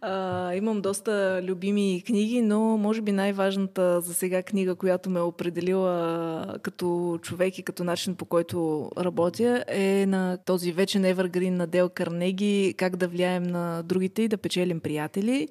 А, 0.00 0.54
имам 0.54 0.80
доста 0.80 1.40
любими 1.42 2.02
книги, 2.06 2.42
но 2.42 2.60
може 2.60 3.02
би 3.02 3.12
най-важната 3.12 4.00
за 4.00 4.14
сега 4.14 4.42
книга, 4.42 4.74
която 4.74 5.10
ме 5.10 5.18
е 5.18 5.22
определила 5.22 6.58
като 6.62 7.18
човек 7.22 7.58
и 7.58 7.62
като 7.62 7.84
начин 7.84 8.14
по 8.14 8.24
който 8.24 8.90
работя, 8.98 9.64
е 9.68 10.06
на 10.06 10.38
този 10.46 10.72
вечен 10.72 11.02
Evergreen 11.02 11.50
на 11.50 11.66
Дел 11.66 11.88
Карнеги 11.88 12.74
«Как 12.76 12.96
да 12.96 13.08
влияем 13.08 13.42
на 13.42 13.82
другите 13.82 14.22
и 14.22 14.28
да 14.28 14.36
печелим 14.36 14.80
приятели». 14.80 15.48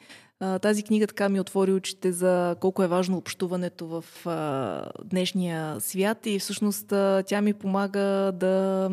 Тази 0.62 0.84
книга 0.84 1.08
така 1.08 1.30
ми 1.30 1.40
отвори 1.40 1.74
очите 1.74 2.12
за 2.12 2.56
колко 2.60 2.84
е 2.84 2.88
важно 2.88 3.18
общуването 3.18 3.88
в 3.88 4.06
днешния 5.06 5.80
свят 5.80 6.26
и 6.26 6.40
всъщност 6.40 6.88
тя 7.26 7.42
ми 7.42 7.54
помага 7.54 8.32
да 8.34 8.90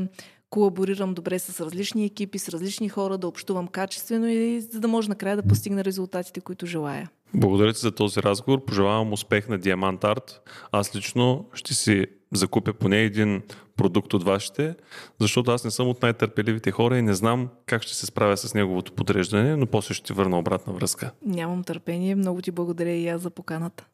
колаборирам 0.50 1.14
добре 1.14 1.38
с 1.38 1.60
различни 1.60 2.04
екипи, 2.04 2.38
с 2.38 2.48
различни 2.48 2.88
хора, 2.88 3.18
да 3.18 3.28
общувам 3.28 3.68
качествено 3.68 4.28
и 4.28 4.60
за 4.60 4.80
да 4.80 4.88
може 4.88 5.08
накрая 5.08 5.36
да 5.36 5.42
постигна 5.42 5.84
резултатите, 5.84 6.40
които 6.40 6.66
желая. 6.66 7.10
Благодаря 7.34 7.72
ти 7.72 7.80
за 7.80 7.92
този 7.92 8.22
разговор. 8.22 8.64
Пожелавам 8.64 9.12
успех 9.12 9.48
на 9.48 9.58
Diamant 9.58 10.00
Art. 10.00 10.38
Аз 10.72 10.96
лично 10.96 11.48
ще 11.54 11.74
си 11.74 12.06
закупя 12.32 12.72
поне 12.72 13.02
един 13.02 13.42
продукт 13.76 14.14
от 14.14 14.24
вашите, 14.24 14.74
защото 15.20 15.50
аз 15.50 15.64
не 15.64 15.70
съм 15.70 15.88
от 15.88 16.02
най-търпеливите 16.02 16.70
хора 16.70 16.98
и 16.98 17.02
не 17.02 17.14
знам 17.14 17.48
как 17.66 17.82
ще 17.82 17.94
се 17.94 18.06
справя 18.06 18.36
с 18.36 18.54
неговото 18.54 18.92
подреждане, 18.92 19.56
но 19.56 19.66
после 19.66 19.94
ще 19.94 20.06
ти 20.06 20.12
върна 20.12 20.38
обратна 20.38 20.72
връзка. 20.72 21.10
Нямам 21.26 21.64
търпение. 21.64 22.14
Много 22.14 22.42
ти 22.42 22.50
благодаря 22.50 22.92
и 22.92 23.08
аз 23.08 23.20
за 23.20 23.30
поканата. 23.30 23.86